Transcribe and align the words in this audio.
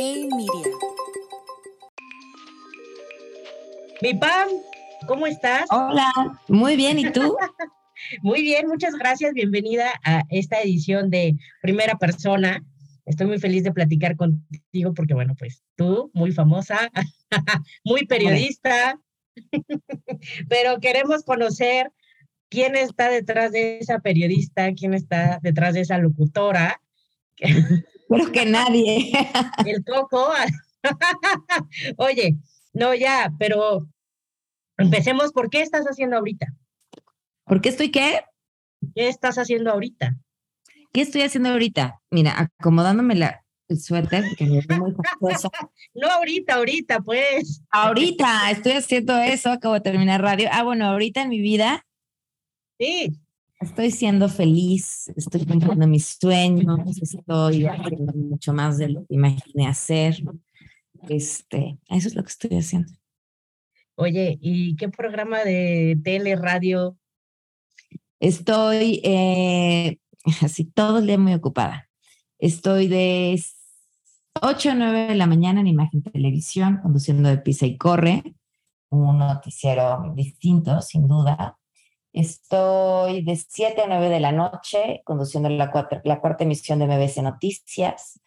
Hey 0.00 0.28
Media. 0.30 0.76
Mi 4.00 4.14
Pam, 4.14 4.48
¿cómo 5.08 5.26
estás? 5.26 5.66
Hola, 5.72 6.12
muy 6.46 6.76
bien, 6.76 7.00
¿y 7.00 7.10
tú? 7.10 7.36
muy 8.22 8.42
bien, 8.42 8.68
muchas 8.68 8.94
gracias. 8.94 9.32
Bienvenida 9.32 9.90
a 10.04 10.22
esta 10.30 10.62
edición 10.62 11.10
de 11.10 11.34
Primera 11.62 11.98
Persona. 11.98 12.64
Estoy 13.06 13.26
muy 13.26 13.40
feliz 13.40 13.64
de 13.64 13.72
platicar 13.72 14.14
contigo 14.14 14.94
porque, 14.94 15.14
bueno, 15.14 15.34
pues 15.36 15.64
tú, 15.74 16.12
muy 16.14 16.30
famosa, 16.30 16.92
muy 17.84 18.06
periodista, 18.06 19.00
pero 20.48 20.78
queremos 20.78 21.24
conocer 21.24 21.90
quién 22.48 22.76
está 22.76 23.10
detrás 23.10 23.50
de 23.50 23.78
esa 23.78 23.98
periodista, 23.98 24.72
quién 24.74 24.94
está 24.94 25.40
detrás 25.42 25.74
de 25.74 25.80
esa 25.80 25.98
locutora. 25.98 26.80
Creo 28.08 28.32
que 28.32 28.46
nadie. 28.46 29.12
El 29.64 29.84
coco. 29.84 30.30
Oye, 31.98 32.36
no, 32.72 32.94
ya, 32.94 33.32
pero 33.38 33.86
empecemos. 34.76 35.32
¿Por 35.32 35.50
qué 35.50 35.62
estás 35.62 35.86
haciendo 35.86 36.16
ahorita? 36.16 36.46
¿Por 37.44 37.60
qué 37.60 37.68
estoy 37.68 37.90
qué? 37.90 38.22
¿Qué 38.94 39.08
estás 39.08 39.38
haciendo 39.38 39.70
ahorita? 39.70 40.16
¿Qué 40.92 41.02
estoy 41.02 41.22
haciendo 41.22 41.50
ahorita? 41.50 42.00
Mira, 42.10 42.34
acomodándome 42.38 43.14
la, 43.14 43.44
el 43.68 43.80
suéter, 43.80 44.24
que 44.36 44.46
me 44.46 44.62
muy 44.78 44.94
No 45.94 46.08
ahorita, 46.08 46.54
ahorita, 46.54 47.00
pues. 47.00 47.62
Ahorita 47.70 48.50
estoy 48.50 48.72
haciendo 48.72 49.16
eso, 49.18 49.50
acabo 49.50 49.74
de 49.74 49.80
terminar 49.80 50.22
radio. 50.22 50.48
Ah, 50.50 50.62
bueno, 50.62 50.86
ahorita 50.86 51.22
en 51.22 51.28
mi 51.28 51.40
vida. 51.40 51.84
Sí. 52.78 53.12
Estoy 53.60 53.90
siendo 53.90 54.28
feliz, 54.28 55.08
estoy 55.16 55.44
cumpliendo 55.44 55.86
mis 55.88 56.16
sueños, 56.20 56.78
estoy 57.02 57.66
haciendo 57.66 58.12
mucho 58.14 58.52
más 58.52 58.78
de 58.78 58.90
lo 58.90 59.04
que 59.06 59.14
imaginé 59.14 59.66
hacer. 59.66 60.22
Este, 61.08 61.78
eso 61.88 62.08
es 62.08 62.14
lo 62.14 62.22
que 62.22 62.28
estoy 62.28 62.56
haciendo. 62.56 62.92
Oye, 63.96 64.38
¿y 64.40 64.76
qué 64.76 64.88
programa 64.88 65.42
de 65.42 65.98
tele, 66.04 66.36
radio? 66.36 66.96
Estoy 68.20 69.00
eh, 69.02 69.98
así 70.42 70.64
todo 70.64 70.98
el 70.98 71.06
día 71.08 71.18
muy 71.18 71.34
ocupada. 71.34 71.88
Estoy 72.38 72.86
de 72.86 73.42
8 74.40 74.70
a 74.70 74.74
9 74.74 75.08
de 75.08 75.14
la 75.16 75.26
mañana 75.26 75.60
en 75.60 75.66
Imagen 75.66 76.04
Televisión, 76.04 76.78
conduciendo 76.80 77.28
de 77.28 77.38
Pisa 77.38 77.66
y 77.66 77.76
Corre, 77.76 78.22
un 78.90 79.18
noticiero 79.18 80.12
distinto, 80.14 80.80
sin 80.80 81.08
duda. 81.08 81.58
Estoy 82.12 83.22
de 83.22 83.36
7 83.36 83.82
a 83.82 83.86
9 83.86 84.08
de 84.08 84.20
la 84.20 84.32
noche 84.32 85.02
conduciendo 85.04 85.48
la, 85.48 85.70
cuarta 85.70 86.44
emisión 86.44 86.78
de 86.78 86.86
MBC 86.86 87.18
Noticias. 87.22 88.20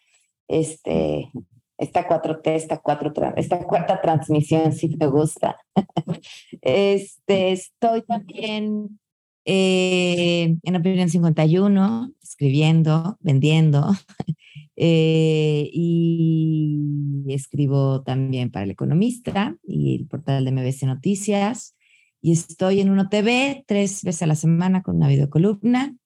Este, 0.48 1.30
esta 1.78 2.08
4T, 2.08 2.42
esta, 2.44 2.78
cuatro, 2.78 3.12
esta 3.36 3.58
cuarta 3.64 4.00
transmisión 4.00 4.72
sí 4.72 4.94
me 4.98 5.06
gusta. 5.06 5.56
este, 6.62 7.52
estoy 7.52 8.02
también 8.02 9.00
eh, 9.44 10.54
en 10.62 10.76
Opinión 10.76 11.08
51, 11.08 12.12
escribiendo, 12.22 13.18
vendiendo. 13.20 13.88
Eh, 14.74 15.68
y 15.70 17.24
escribo 17.28 18.02
también 18.02 18.50
para 18.50 18.64
El 18.64 18.70
Economista 18.70 19.54
y 19.62 19.96
el 19.96 20.06
portal 20.08 20.46
de 20.46 20.50
MBC 20.50 20.84
Noticias 20.84 21.76
y 22.22 22.32
estoy 22.32 22.80
en 22.80 22.88
Uno 22.88 23.08
TV 23.08 23.64
tres 23.66 24.04
veces 24.04 24.22
a 24.22 24.26
la 24.26 24.36
semana 24.36 24.82
con 24.82 24.96
una 24.96 25.08
videocolumna 25.08 25.96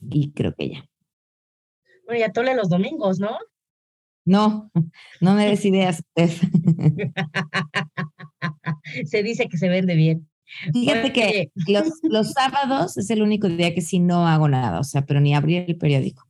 y 0.00 0.32
creo 0.32 0.54
que 0.54 0.70
ya. 0.70 0.88
Bueno, 2.06 2.20
ya 2.20 2.32
tole 2.32 2.54
los 2.54 2.68
domingos, 2.68 3.18
¿no? 3.18 3.36
No, 4.24 4.70
no 5.20 5.34
me 5.34 5.46
des 5.46 5.64
ideas, 5.64 6.04
se 9.04 9.22
dice 9.24 9.48
que 9.48 9.58
se 9.58 9.68
vende 9.68 9.96
bien. 9.96 10.28
Fíjate 10.72 11.12
que 11.12 11.50
los, 11.66 11.90
los, 12.02 12.32
sábados 12.32 12.96
es 12.96 13.10
el 13.10 13.22
único 13.22 13.48
día 13.48 13.74
que 13.74 13.80
sí 13.80 13.98
no 13.98 14.26
hago 14.26 14.48
nada, 14.48 14.80
o 14.80 14.84
sea, 14.84 15.04
pero 15.04 15.20
ni 15.20 15.34
abrir 15.34 15.64
el 15.66 15.78
periódico. 15.78 16.28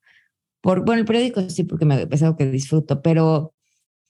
Por, 0.62 0.84
bueno, 0.84 1.00
el 1.00 1.06
periódico 1.06 1.48
sí, 1.48 1.64
porque 1.64 1.84
me, 1.84 2.06
es 2.10 2.22
algo 2.22 2.36
que 2.36 2.46
disfruto, 2.46 3.02
pero, 3.02 3.54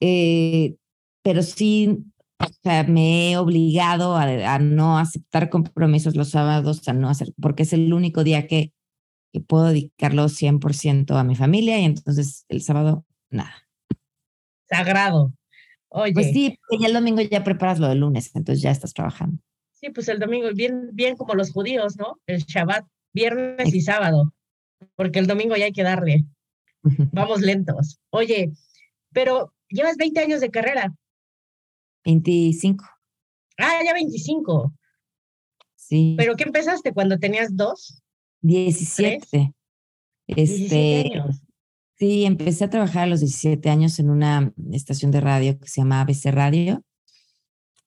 eh, 0.00 0.76
pero 1.22 1.42
sí 1.42 2.04
sea, 2.62 2.84
me 2.84 3.32
he 3.32 3.36
obligado 3.36 4.16
a, 4.16 4.58
no 4.58 4.98
aceptar 4.98 5.50
compromisos 5.50 6.16
los 6.16 6.30
sábados, 6.30 6.86
a 6.88 6.92
no 6.92 7.08
hacer, 7.08 7.32
porque 7.40 7.64
es 7.64 7.72
el 7.72 7.92
único 7.92 8.24
día 8.24 8.46
que, 8.46 8.72
que 9.32 9.40
puedo 9.40 9.66
dedicarlo 9.66 10.24
100% 10.28 11.18
a 11.18 11.24
mi 11.24 11.36
familia 11.36 11.78
y 11.78 11.84
entonces 11.84 12.44
el 12.48 12.62
sábado, 12.62 13.04
nada. 13.30 13.68
Sagrado. 14.68 15.32
Pues 15.88 16.02
Oye. 16.02 16.12
Pues 16.12 16.26
sí, 16.32 16.58
ya 16.78 16.86
el 16.86 16.94
domingo 16.94 17.20
ya 17.20 17.42
preparas 17.42 17.78
lo 17.78 17.88
del 17.88 17.98
lunes, 17.98 18.30
entonces 18.34 18.62
ya 18.62 18.70
estás 18.70 18.94
trabajando. 18.94 19.42
Sí, 19.72 19.90
pues 19.90 20.08
el 20.08 20.18
domingo, 20.18 20.48
bien, 20.54 20.90
bien 20.92 21.16
como 21.16 21.34
los 21.34 21.52
judíos, 21.52 21.96
¿no? 21.96 22.20
El 22.26 22.44
Shabbat, 22.44 22.86
viernes 23.12 23.74
y 23.74 23.80
sábado, 23.80 24.32
porque 24.94 25.18
el 25.18 25.26
domingo 25.26 25.56
ya 25.56 25.64
hay 25.64 25.72
que 25.72 25.82
darle. 25.82 26.24
Vamos 27.12 27.40
lentos. 27.40 27.98
Oye, 28.10 28.52
pero 29.12 29.52
llevas 29.68 29.96
20 29.96 30.20
años 30.20 30.40
de 30.40 30.50
carrera. 30.50 30.94
25. 32.04 32.84
Ah, 33.58 33.80
ya 33.84 33.92
25. 33.92 34.72
Sí. 35.76 36.14
¿Pero 36.16 36.36
qué 36.36 36.44
empezaste 36.44 36.92
cuando 36.92 37.18
tenías 37.18 37.56
dos? 37.56 38.02
17. 38.42 39.52
Este, 40.26 41.10
Sí, 42.00 42.24
empecé 42.24 42.64
a 42.64 42.70
trabajar 42.70 43.02
a 43.02 43.06
los 43.06 43.20
17 43.20 43.68
años 43.68 43.98
en 43.98 44.08
una 44.08 44.54
estación 44.72 45.10
de 45.10 45.20
radio 45.20 45.58
que 45.58 45.68
se 45.68 45.82
llama 45.82 46.00
ABC 46.00 46.30
Radio. 46.30 46.82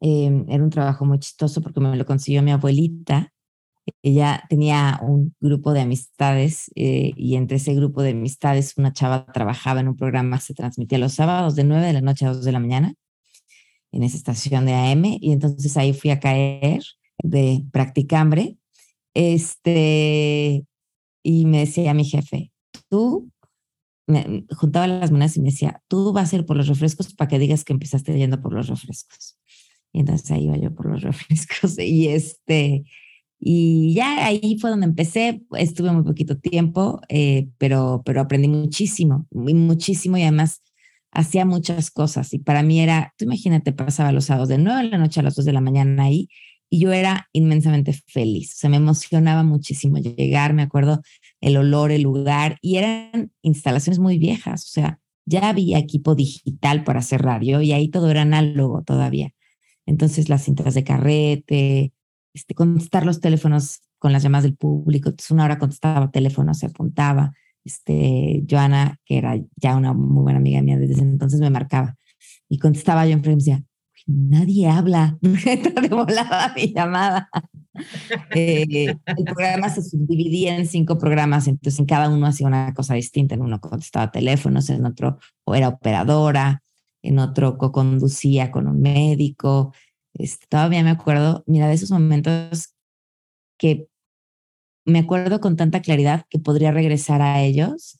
Em, 0.01 0.45
era 0.49 0.63
un 0.63 0.69
trabajo 0.69 1.03
muy 1.03 1.17
chistoso 1.17 1.61
porque 1.61 1.79
me 1.79 1.97
lo 1.97 2.05
consiguió 2.05 2.43
mi 2.43 2.51
abuelita. 2.51 3.33
Ella 4.03 4.43
tenía 4.49 4.99
un 5.01 5.35
grupo 5.39 5.73
de 5.73 5.81
amistades 5.81 6.71
eh, 6.75 7.11
y 7.15 7.35
entre 7.37 7.57
ese 7.57 7.73
grupo 7.73 8.03
de 8.03 8.11
amistades 8.11 8.77
una 8.77 8.93
chava 8.93 9.25
trabajaba 9.25 9.79
en 9.79 9.87
un 9.87 9.97
programa 9.97 10.37
que 10.37 10.43
se 10.43 10.53
transmitía 10.53 10.99
los 10.99 11.13
sábados 11.13 11.55
de 11.55 11.63
9 11.63 11.87
de 11.87 11.93
la 11.93 12.01
noche 12.01 12.25
a 12.25 12.33
2 12.33 12.45
de 12.45 12.51
la 12.51 12.59
mañana 12.59 12.93
en 13.93 14.03
esa 14.03 14.17
estación 14.17 14.65
de 14.65 14.73
AM 14.73 15.05
y 15.21 15.31
entonces 15.31 15.77
ahí 15.77 15.93
fui 15.93 16.09
a 16.09 16.19
caer 16.19 16.83
de 17.19 17.63
practicambre. 17.71 18.57
Este, 19.13 20.65
y 21.23 21.45
me 21.45 21.59
decía 21.59 21.93
mi 21.93 22.03
jefe, 22.03 22.51
tú, 22.89 23.31
me, 24.07 24.45
juntaba 24.57 24.87
las 24.87 25.11
monedas 25.11 25.37
y 25.37 25.41
me 25.41 25.51
decía, 25.51 25.81
tú 25.87 26.11
vas 26.11 26.33
a 26.33 26.37
ir 26.37 26.45
por 26.45 26.57
los 26.57 26.67
refrescos 26.67 27.13
para 27.13 27.27
que 27.27 27.39
digas 27.39 27.63
que 27.63 27.73
empezaste 27.73 28.17
yendo 28.17 28.41
por 28.41 28.53
los 28.53 28.67
refrescos. 28.67 29.37
Y 29.93 29.99
entonces 29.99 30.31
ahí 30.31 30.45
iba 30.45 30.57
yo 30.57 30.73
por 30.73 30.87
los 30.87 31.01
refrescos 31.03 31.77
y 31.77 32.07
este, 32.07 32.83
y 33.39 33.93
ya 33.93 34.25
ahí 34.25 34.57
fue 34.59 34.71
donde 34.71 34.87
empecé, 34.87 35.43
estuve 35.57 35.91
muy 35.91 36.03
poquito 36.03 36.37
tiempo, 36.39 36.99
eh, 37.09 37.49
pero, 37.59 38.01
pero 38.03 38.21
aprendí 38.21 38.47
muchísimo, 38.47 39.27
muchísimo 39.31 40.17
y 40.17 40.23
además 40.23 40.63
hacía 41.13 41.45
muchas 41.45 41.91
cosas 41.91 42.33
y 42.33 42.39
para 42.39 42.63
mí 42.63 42.79
era, 42.79 43.13
tú 43.17 43.25
imagínate, 43.25 43.71
pasaba 43.73 44.11
los 44.11 44.25
sábados 44.25 44.49
de 44.49 44.57
9 44.57 44.83
de 44.83 44.89
la 44.89 44.97
noche 44.97 45.19
a 45.19 45.23
las 45.23 45.35
2 45.35 45.45
de 45.45 45.53
la 45.53 45.61
mañana 45.61 46.03
ahí 46.03 46.27
y 46.69 46.79
yo 46.79 46.91
era 46.91 47.29
inmensamente 47.33 47.93
feliz, 47.93 48.53
o 48.53 48.57
sea, 48.57 48.69
me 48.69 48.77
emocionaba 48.77 49.43
muchísimo 49.43 49.97
llegar, 49.97 50.53
me 50.53 50.63
acuerdo 50.63 51.01
el 51.39 51.57
olor, 51.57 51.91
el 51.91 52.01
lugar 52.01 52.57
y 52.61 52.77
eran 52.77 53.31
instalaciones 53.43 53.99
muy 53.99 54.17
viejas, 54.17 54.65
o 54.65 54.69
sea, 54.69 54.99
ya 55.25 55.49
había 55.49 55.77
equipo 55.77 56.15
digital 56.15 56.83
para 56.83 56.99
hacer 56.99 57.21
radio 57.21 57.61
y 57.61 57.71
ahí 57.71 57.89
todo 57.89 58.09
era 58.09 58.23
análogo 58.23 58.83
todavía. 58.83 59.33
Entonces 59.85 60.29
las 60.29 60.43
cintas 60.43 60.73
de 60.73 60.83
carrete, 60.83 61.93
este, 62.33 62.55
contestar 62.55 63.05
los 63.05 63.19
teléfonos 63.19 63.81
con 63.99 64.11
las 64.11 64.23
llamadas 64.23 64.43
del 64.43 64.55
público, 64.55 65.09
entonces 65.09 65.31
una 65.31 65.45
hora 65.45 65.59
contestaba 65.59 66.11
teléfono, 66.11 66.53
se 66.53 66.65
apuntaba, 66.65 67.33
este, 67.63 68.43
Joana, 68.49 68.99
que 69.05 69.17
era 69.17 69.39
ya 69.55 69.75
una 69.75 69.93
muy 69.93 70.23
buena 70.23 70.39
amiga 70.39 70.61
mía 70.61 70.77
desde 70.77 71.01
entonces, 71.01 71.39
me 71.39 71.49
marcaba 71.49 71.95
y 72.49 72.59
contestaba 72.59 73.05
yo 73.05 73.13
en 73.13 73.23
frente 73.23 73.43
y 73.43 73.45
decía, 73.45 73.65
nadie 74.05 74.69
habla, 74.69 75.17
de 75.21 75.89
volada 75.89 76.53
mi 76.55 76.73
llamada. 76.73 77.29
Eh, 78.35 78.95
el 79.17 79.23
programa 79.25 79.67
se 79.67 79.81
subdividía 79.81 80.55
en 80.55 80.67
cinco 80.67 80.99
programas, 80.99 81.47
entonces 81.47 81.79
en 81.79 81.87
cada 81.87 82.07
uno 82.07 82.27
hacía 82.27 82.45
una 82.45 82.71
cosa 82.75 82.93
distinta, 82.93 83.33
en 83.33 83.41
uno 83.41 83.59
contestaba 83.59 84.11
teléfonos, 84.11 84.69
en 84.69 84.85
otro 84.85 85.17
era 85.47 85.69
operadora, 85.69 86.61
en 87.01 87.17
otro 87.17 87.57
co-conducía 87.57 88.51
con 88.51 88.67
un 88.67 88.79
médico. 88.79 89.73
Este, 90.13 90.45
todavía 90.47 90.83
me 90.83 90.91
acuerdo, 90.91 91.43
mira, 91.47 91.67
de 91.67 91.73
esos 91.73 91.89
momentos 91.89 92.75
que 93.57 93.87
me 94.85 94.99
acuerdo 94.99 95.39
con 95.39 95.55
tanta 95.55 95.81
claridad 95.81 96.25
que 96.29 96.39
podría 96.39 96.71
regresar 96.71 97.21
a 97.21 97.41
ellos, 97.41 97.99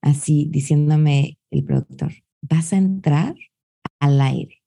así 0.00 0.48
diciéndome 0.50 1.38
el 1.50 1.64
productor, 1.64 2.12
vas 2.42 2.72
a 2.72 2.76
entrar 2.76 3.34
al 4.00 4.20
aire. 4.20 4.62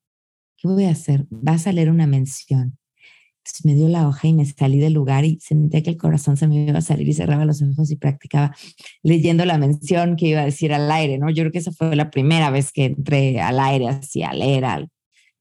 ¿Qué 0.57 0.67
voy 0.67 0.85
a 0.85 0.91
hacer? 0.91 1.25
Vas 1.29 1.67
a 1.67 1.71
leer 1.71 1.89
una 1.91 2.07
mención. 2.07 2.77
Entonces 3.39 3.65
me 3.65 3.75
dio 3.75 3.87
la 3.87 4.07
hoja 4.07 4.27
y 4.27 4.33
me 4.33 4.45
salí 4.45 4.79
del 4.79 4.93
lugar 4.93 5.23
y 5.23 5.39
sentía 5.39 5.81
que 5.81 5.91
el 5.91 5.97
corazón 5.97 6.35
se 6.35 6.47
me 6.47 6.65
iba 6.65 6.79
a 6.79 6.81
salir 6.81 7.07
y 7.07 7.13
cerraba 7.13 7.45
los 7.45 7.61
ojos 7.61 7.91
y 7.91 7.95
practicaba 7.95 8.53
leyendo 9.03 9.45
la 9.45 9.57
mención 9.57 10.17
que 10.17 10.27
iba 10.27 10.41
a 10.41 10.45
decir 10.45 10.73
al 10.73 10.91
aire, 10.91 11.17
¿no? 11.17 11.29
Yo 11.29 11.43
creo 11.43 11.51
que 11.53 11.59
esa 11.59 11.71
fue 11.71 11.95
la 11.95 12.09
primera 12.09 12.49
vez 12.49 12.71
que 12.73 12.85
entré 12.85 13.39
al 13.39 13.59
aire, 13.59 13.87
así 13.87 14.21
a 14.23 14.33
leer 14.33 14.65
algo. 14.65 14.89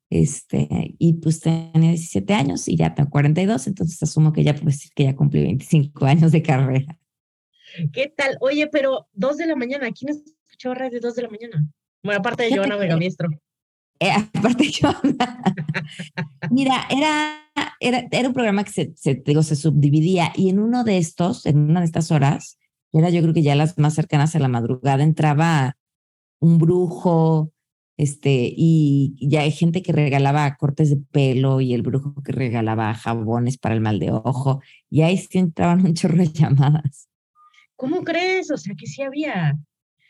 Este, 0.08 0.94
y 0.98 1.14
pues 1.14 1.40
tenía 1.40 1.90
17 1.90 2.32
años 2.32 2.68
y 2.68 2.76
ya 2.76 2.94
tengo 2.94 3.10
42, 3.10 3.66
entonces 3.66 4.02
asumo 4.02 4.32
que 4.32 4.44
ya 4.44 4.54
puedo 4.54 4.66
decir 4.66 4.92
que 4.94 5.04
ya 5.04 5.16
cumplí 5.16 5.42
25 5.42 6.06
años 6.06 6.32
de 6.32 6.42
carrera. 6.42 6.98
¿Qué 7.92 8.12
tal? 8.16 8.36
Oye, 8.40 8.68
pero 8.68 9.08
dos 9.12 9.36
de 9.36 9.46
la 9.46 9.56
mañana, 9.56 9.90
¿quién 9.92 10.10
escuchó 10.10 10.74
radio 10.74 11.00
dos 11.00 11.16
de 11.16 11.22
la 11.22 11.28
mañana? 11.28 11.68
Bueno, 12.02 12.20
aparte 12.20 12.44
de 12.44 12.56
Joana 12.56 12.76
Vegamiestro. 12.76 13.28
Eh, 13.98 14.10
aparte 14.34 14.64
de 14.64 14.72
Joana. 14.72 15.42
Mira, 16.50 16.86
era, 16.88 17.50
era, 17.80 18.06
era 18.10 18.28
un 18.28 18.34
programa 18.34 18.64
que 18.64 18.70
se, 18.70 18.92
se, 18.96 19.14
digo, 19.14 19.42
se 19.42 19.56
subdividía 19.56 20.32
y 20.36 20.50
en 20.50 20.60
uno 20.60 20.84
de 20.84 20.98
estos, 20.98 21.46
en 21.46 21.58
una 21.58 21.80
de 21.80 21.86
estas 21.86 22.10
horas, 22.12 22.58
era 22.92 23.10
yo 23.10 23.20
creo 23.22 23.34
que 23.34 23.42
ya 23.42 23.54
las 23.54 23.76
más 23.76 23.94
cercanas 23.94 24.34
a 24.36 24.38
la 24.38 24.48
madrugada, 24.48 25.02
entraba 25.02 25.76
un 26.38 26.58
brujo, 26.58 27.52
este, 27.96 28.52
y 28.54 29.16
ya 29.20 29.40
hay 29.42 29.50
gente 29.50 29.82
que 29.82 29.92
regalaba 29.92 30.56
cortes 30.56 30.90
de 30.90 30.96
pelo 30.96 31.60
y 31.60 31.72
el 31.72 31.82
brujo 31.82 32.14
que 32.22 32.32
regalaba 32.32 32.92
jabones 32.94 33.56
para 33.56 33.74
el 33.74 33.80
mal 33.80 33.98
de 33.98 34.10
ojo, 34.10 34.60
y 34.90 35.02
ahí 35.02 35.16
sí 35.16 35.38
entraban 35.38 35.80
un 35.86 35.94
chorro 35.94 36.18
de 36.18 36.28
llamadas. 36.28 37.08
¿Cómo 37.76 38.02
crees? 38.04 38.50
O 38.50 38.56
sea, 38.56 38.74
que 38.74 38.86
sí 38.86 39.02
había. 39.02 39.58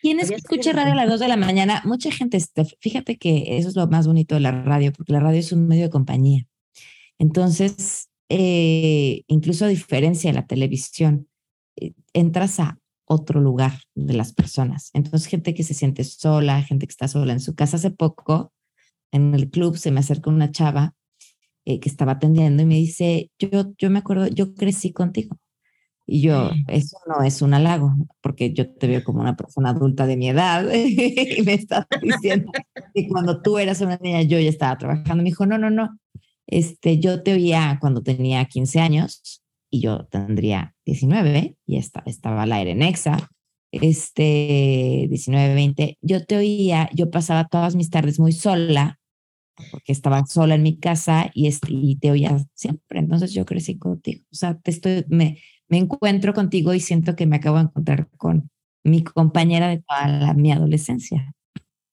¿Quién 0.02 0.20
es 0.20 0.28
que 0.28 0.36
escucha 0.36 0.72
radio 0.72 0.92
a 0.92 0.96
las 0.96 1.08
2 1.08 1.20
de 1.20 1.28
la 1.28 1.36
mañana? 1.36 1.82
Mucha 1.84 2.12
gente, 2.12 2.38
fíjate 2.80 3.18
que 3.18 3.56
eso 3.56 3.68
es 3.68 3.76
lo 3.76 3.88
más 3.88 4.06
bonito 4.06 4.34
de 4.36 4.40
la 4.40 4.52
radio, 4.52 4.92
porque 4.92 5.12
la 5.12 5.20
radio 5.20 5.40
es 5.40 5.52
un 5.52 5.66
medio 5.66 5.84
de 5.84 5.90
compañía. 5.90 6.46
Entonces, 7.18 8.08
eh, 8.28 9.22
incluso 9.26 9.64
a 9.64 9.68
diferencia 9.68 10.30
de 10.30 10.34
la 10.34 10.46
televisión, 10.46 11.28
eh, 11.76 11.92
entras 12.12 12.60
a 12.60 12.78
otro 13.06 13.40
lugar 13.40 13.72
de 13.94 14.14
las 14.14 14.32
personas. 14.32 14.90
Entonces, 14.92 15.28
gente 15.28 15.54
que 15.54 15.62
se 15.62 15.74
siente 15.74 16.04
sola, 16.04 16.62
gente 16.62 16.86
que 16.86 16.90
está 16.90 17.08
sola 17.08 17.32
en 17.32 17.40
su 17.40 17.54
casa. 17.54 17.76
Hace 17.76 17.90
poco, 17.90 18.52
en 19.12 19.34
el 19.34 19.48
club, 19.50 19.76
se 19.76 19.90
me 19.90 20.00
acerca 20.00 20.30
una 20.30 20.50
chava 20.50 20.94
eh, 21.64 21.80
que 21.80 21.88
estaba 21.88 22.12
atendiendo 22.12 22.62
y 22.62 22.66
me 22.66 22.74
dice, 22.74 23.30
yo, 23.38 23.72
yo 23.78 23.90
me 23.90 24.00
acuerdo, 24.00 24.26
yo 24.26 24.54
crecí 24.54 24.92
contigo. 24.92 25.38
Y 26.08 26.20
yo, 26.20 26.50
eso 26.68 26.98
no 27.08 27.24
es 27.24 27.42
un 27.42 27.54
halago, 27.54 27.92
porque 28.20 28.52
yo 28.52 28.72
te 28.72 28.86
veo 28.86 29.02
como 29.02 29.20
una 29.20 29.34
persona 29.34 29.70
adulta 29.70 30.06
de 30.06 30.16
mi 30.16 30.28
edad 30.28 30.64
y 30.72 31.42
me 31.44 31.54
estás 31.54 31.86
diciendo 32.00 32.52
que 32.94 33.08
cuando 33.08 33.42
tú 33.42 33.58
eras 33.58 33.80
una 33.80 33.98
niña 34.00 34.22
yo 34.22 34.38
ya 34.38 34.48
estaba 34.48 34.78
trabajando. 34.78 35.16
Me 35.16 35.30
dijo, 35.30 35.46
no, 35.46 35.58
no, 35.58 35.70
no, 35.70 35.98
este, 36.46 37.00
yo 37.00 37.22
te 37.22 37.32
oía 37.32 37.78
cuando 37.80 38.02
tenía 38.02 38.44
15 38.44 38.80
años 38.80 39.42
y 39.76 39.80
yo 39.80 40.06
tendría 40.06 40.74
19 40.84 41.56
y 41.66 41.76
estaba, 41.76 42.04
estaba 42.06 42.42
al 42.42 42.52
aire 42.52 42.72
en 42.72 42.82
EXA, 42.82 43.28
este, 43.72 45.06
19, 45.08 45.54
20. 45.54 45.98
Yo 46.00 46.24
te 46.24 46.36
oía, 46.36 46.88
yo 46.94 47.10
pasaba 47.10 47.46
todas 47.46 47.74
mis 47.74 47.90
tardes 47.90 48.18
muy 48.18 48.32
sola 48.32 48.98
porque 49.70 49.92
estaba 49.92 50.24
sola 50.26 50.54
en 50.54 50.62
mi 50.62 50.78
casa 50.78 51.30
y, 51.34 51.50
y 51.68 51.96
te 51.96 52.10
oía 52.10 52.36
siempre. 52.54 52.98
Entonces 52.98 53.32
yo 53.32 53.44
crecí 53.44 53.78
contigo. 53.78 54.24
O 54.32 54.34
sea, 54.34 54.58
te 54.58 54.70
estoy, 54.70 55.04
me, 55.08 55.38
me 55.68 55.78
encuentro 55.78 56.34
contigo 56.34 56.74
y 56.74 56.80
siento 56.80 57.16
que 57.16 57.26
me 57.26 57.36
acabo 57.36 57.56
de 57.56 57.64
encontrar 57.64 58.08
con 58.16 58.50
mi 58.84 59.02
compañera 59.02 59.68
de 59.68 59.82
toda 59.82 60.08
la, 60.08 60.34
mi 60.34 60.52
adolescencia. 60.52 61.32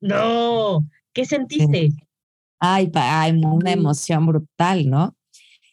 No, 0.02 0.86
¿qué 1.14 1.26
sentiste? 1.26 1.90
Ay, 2.60 2.92
hay 2.94 3.32
una 3.32 3.72
emoción 3.72 4.26
brutal, 4.26 4.90
¿no? 4.90 5.16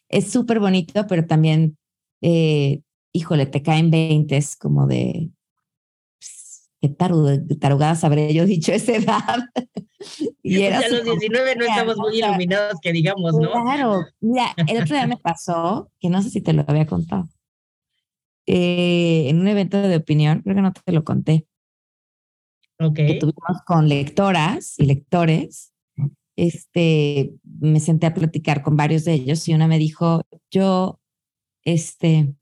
Es 0.09 0.29
súper 0.29 0.59
bonito, 0.59 1.07
pero 1.07 1.25
también, 1.25 1.77
eh, 2.21 2.81
híjole, 3.13 3.45
te 3.45 3.61
caen 3.61 3.91
veintes 3.91 4.55
como 4.55 4.87
de, 4.87 5.29
pues, 6.19 6.69
qué 6.81 6.89
tarugadas 6.89 8.03
habré 8.03 8.33
yo 8.33 8.45
dicho 8.45 8.71
esa 8.71 8.95
edad. 8.95 9.39
y 10.43 10.57
pues 10.57 10.61
era 10.61 10.79
a 10.79 10.89
los 10.89 11.03
19 11.03 11.55
no 11.55 11.65
estamos 11.65 11.97
muy 11.97 12.19
iluminados, 12.19 12.75
que 12.81 12.91
digamos, 12.91 13.33
¿no? 13.33 13.51
Claro, 13.51 14.05
mira, 14.19 14.53
el 14.67 14.81
otro 14.81 14.95
día 14.95 15.07
me 15.07 15.17
pasó, 15.17 15.91
que 15.99 16.09
no 16.09 16.21
sé 16.21 16.29
si 16.29 16.41
te 16.41 16.53
lo 16.53 16.63
había 16.67 16.85
contado 16.85 17.29
eh, 18.47 19.29
en 19.29 19.39
un 19.39 19.47
evento 19.47 19.81
de 19.81 19.95
opinión, 19.95 20.41
creo 20.41 20.55
que 20.55 20.61
no 20.61 20.73
te 20.73 20.91
lo 20.91 21.03
conté. 21.03 21.47
Ok. 22.79 22.95
Que 22.95 23.17
tuvimos 23.19 23.61
con 23.65 23.87
lectoras 23.87 24.79
y 24.79 24.85
lectores. 24.85 25.73
Este, 26.35 27.33
me 27.43 27.79
senté 27.79 28.07
a 28.07 28.13
platicar 28.13 28.63
con 28.63 28.75
varios 28.75 29.05
de 29.05 29.13
ellos 29.13 29.47
y 29.47 29.53
una 29.53 29.67
me 29.67 29.77
dijo, 29.77 30.23
yo, 30.49 30.99
este, 31.63 32.33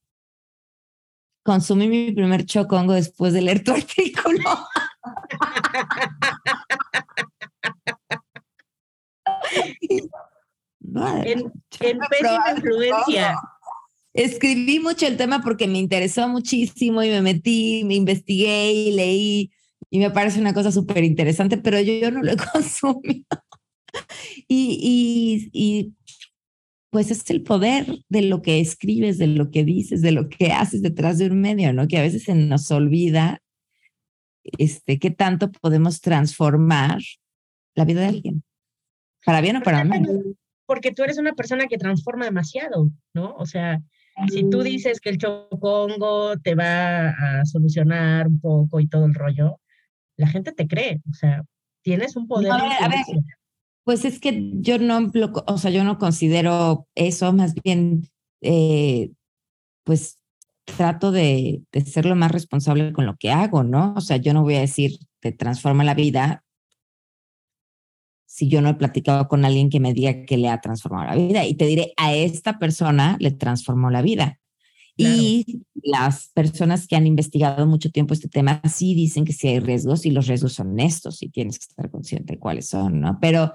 consumí 1.43 1.87
mi 1.87 2.11
primer 2.11 2.45
chocongo 2.45 2.93
después 2.93 3.33
de 3.33 3.41
leer 3.41 3.63
tu 3.63 3.71
artículo. 3.73 4.67
en, 11.23 11.51
en 11.81 11.99
pésima 11.99 12.51
influencia 12.55 13.35
escribí 14.13 14.79
mucho 14.79 15.07
el 15.07 15.17
tema 15.17 15.41
porque 15.41 15.67
me 15.67 15.77
interesó 15.77 16.27
muchísimo 16.27 17.03
y 17.03 17.09
me 17.09 17.21
metí, 17.21 17.83
me 17.85 17.95
investigué 17.95 18.71
y 18.71 18.91
leí 18.91 19.51
y 19.89 19.99
me 19.99 20.11
parece 20.11 20.39
una 20.39 20.53
cosa 20.53 20.71
súper 20.71 21.03
interesante, 21.03 21.57
pero 21.57 21.79
yo, 21.79 22.11
no 22.11 22.21
lo 22.21 22.31
he 22.31 22.37
consumido. 22.53 23.25
y, 24.47 25.49
y, 25.53 25.93
pues 26.89 27.11
es 27.11 27.29
el 27.29 27.43
poder 27.43 27.85
de 28.09 28.23
lo 28.23 28.41
que 28.41 28.59
escribes, 28.59 29.17
de 29.17 29.27
lo 29.27 29.51
que 29.51 29.63
dices, 29.63 30.01
de 30.01 30.11
lo 30.11 30.27
que 30.29 30.51
haces 30.51 30.81
detrás 30.81 31.17
de 31.17 31.27
un 31.27 31.39
medio, 31.39 31.71
¿no? 31.73 31.87
Que 31.87 31.97
a 31.97 32.01
veces 32.01 32.23
se 32.23 32.35
nos 32.35 32.71
olvida 32.71 33.41
este, 34.43 34.99
qué 34.99 35.11
tanto 35.11 35.51
podemos 35.51 36.01
transformar 36.01 36.99
la 37.75 37.85
vida 37.85 38.01
de 38.01 38.07
alguien, 38.07 38.43
para 39.25 39.41
bien 39.41 39.57
o 39.57 39.61
para 39.61 39.83
mal. 39.83 40.07
Porque 40.65 40.91
tú 40.91 41.03
eres 41.03 41.17
una 41.17 41.33
persona 41.33 41.67
que 41.67 41.77
transforma 41.77 42.25
demasiado, 42.25 42.89
¿no? 43.13 43.35
O 43.35 43.45
sea, 43.45 43.79
si 44.27 44.49
tú 44.49 44.61
dices 44.63 44.99
que 44.99 45.09
el 45.09 45.17
chocongo 45.17 46.37
te 46.37 46.55
va 46.55 47.09
a 47.09 47.45
solucionar 47.45 48.27
un 48.27 48.39
poco 48.39 48.79
y 48.79 48.87
todo 48.87 49.05
el 49.05 49.13
rollo, 49.13 49.59
la 50.17 50.27
gente 50.27 50.51
te 50.51 50.67
cree, 50.67 51.01
o 51.09 51.13
sea, 51.13 51.43
tienes 51.81 52.15
un 52.15 52.27
poder. 52.27 52.51
a 52.51 52.87
ver, 52.87 53.05
pues 53.89 54.05
es 54.05 54.19
que 54.19 54.51
yo 54.59 54.77
no, 54.77 55.11
o 55.47 55.57
sea, 55.57 55.71
yo 55.71 55.83
no 55.83 55.97
considero 55.97 56.87
eso, 56.93 57.33
más 57.33 57.55
bien, 57.55 58.07
eh, 58.39 59.09
pues 59.83 60.19
trato 60.63 61.11
de, 61.11 61.63
de, 61.71 61.81
ser 61.81 62.05
lo 62.05 62.15
más 62.15 62.31
responsable 62.31 62.93
con 62.93 63.07
lo 63.07 63.15
que 63.17 63.31
hago, 63.31 63.63
¿no? 63.63 63.95
O 63.97 64.01
sea, 64.01 64.17
yo 64.17 64.31
no 64.31 64.43
voy 64.43 64.57
a 64.57 64.59
decir, 64.59 64.99
te 65.21 65.31
transforma 65.31 65.83
la 65.83 65.95
vida, 65.95 66.43
si 68.27 68.47
yo 68.47 68.61
no 68.61 68.69
he 68.69 68.75
platicado 68.75 69.27
con 69.27 69.43
alguien 69.43 69.71
que 69.71 69.79
me 69.79 69.95
diga 69.95 70.23
que 70.23 70.37
le 70.37 70.49
ha 70.49 70.61
transformado 70.61 71.07
la 71.07 71.15
vida. 71.15 71.45
Y 71.47 71.55
te 71.55 71.65
diré, 71.65 71.93
a 71.97 72.13
esta 72.13 72.59
persona 72.59 73.17
le 73.19 73.31
transformó 73.31 73.89
la 73.89 74.03
vida. 74.03 74.39
Y 74.97 75.63
las 75.73 76.29
personas 76.35 76.85
que 76.85 76.95
han 76.95 77.07
investigado 77.07 77.65
mucho 77.65 77.89
tiempo 77.89 78.13
este 78.13 78.29
tema 78.29 78.61
sí 78.71 78.93
dicen 78.93 79.25
que 79.25 79.33
sí 79.33 79.47
hay 79.47 79.59
riesgos 79.59 80.05
y 80.05 80.11
los 80.11 80.27
riesgos 80.27 80.53
son 80.53 80.79
estos 80.79 81.23
y 81.23 81.29
tienes 81.29 81.57
que 81.57 81.65
estar 81.69 81.89
consciente 81.89 82.33
de 82.33 82.39
cuáles 82.39 82.69
son, 82.69 83.01
¿no? 83.01 83.17
Pero, 83.19 83.51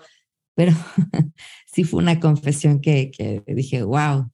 pero 0.55 0.73
sí 1.67 1.85
fue 1.85 2.03
una 2.03 2.21
confesión 2.21 2.81
que, 2.81 3.11
que 3.11 3.43
dije, 3.47 3.83
wow. 3.83 4.31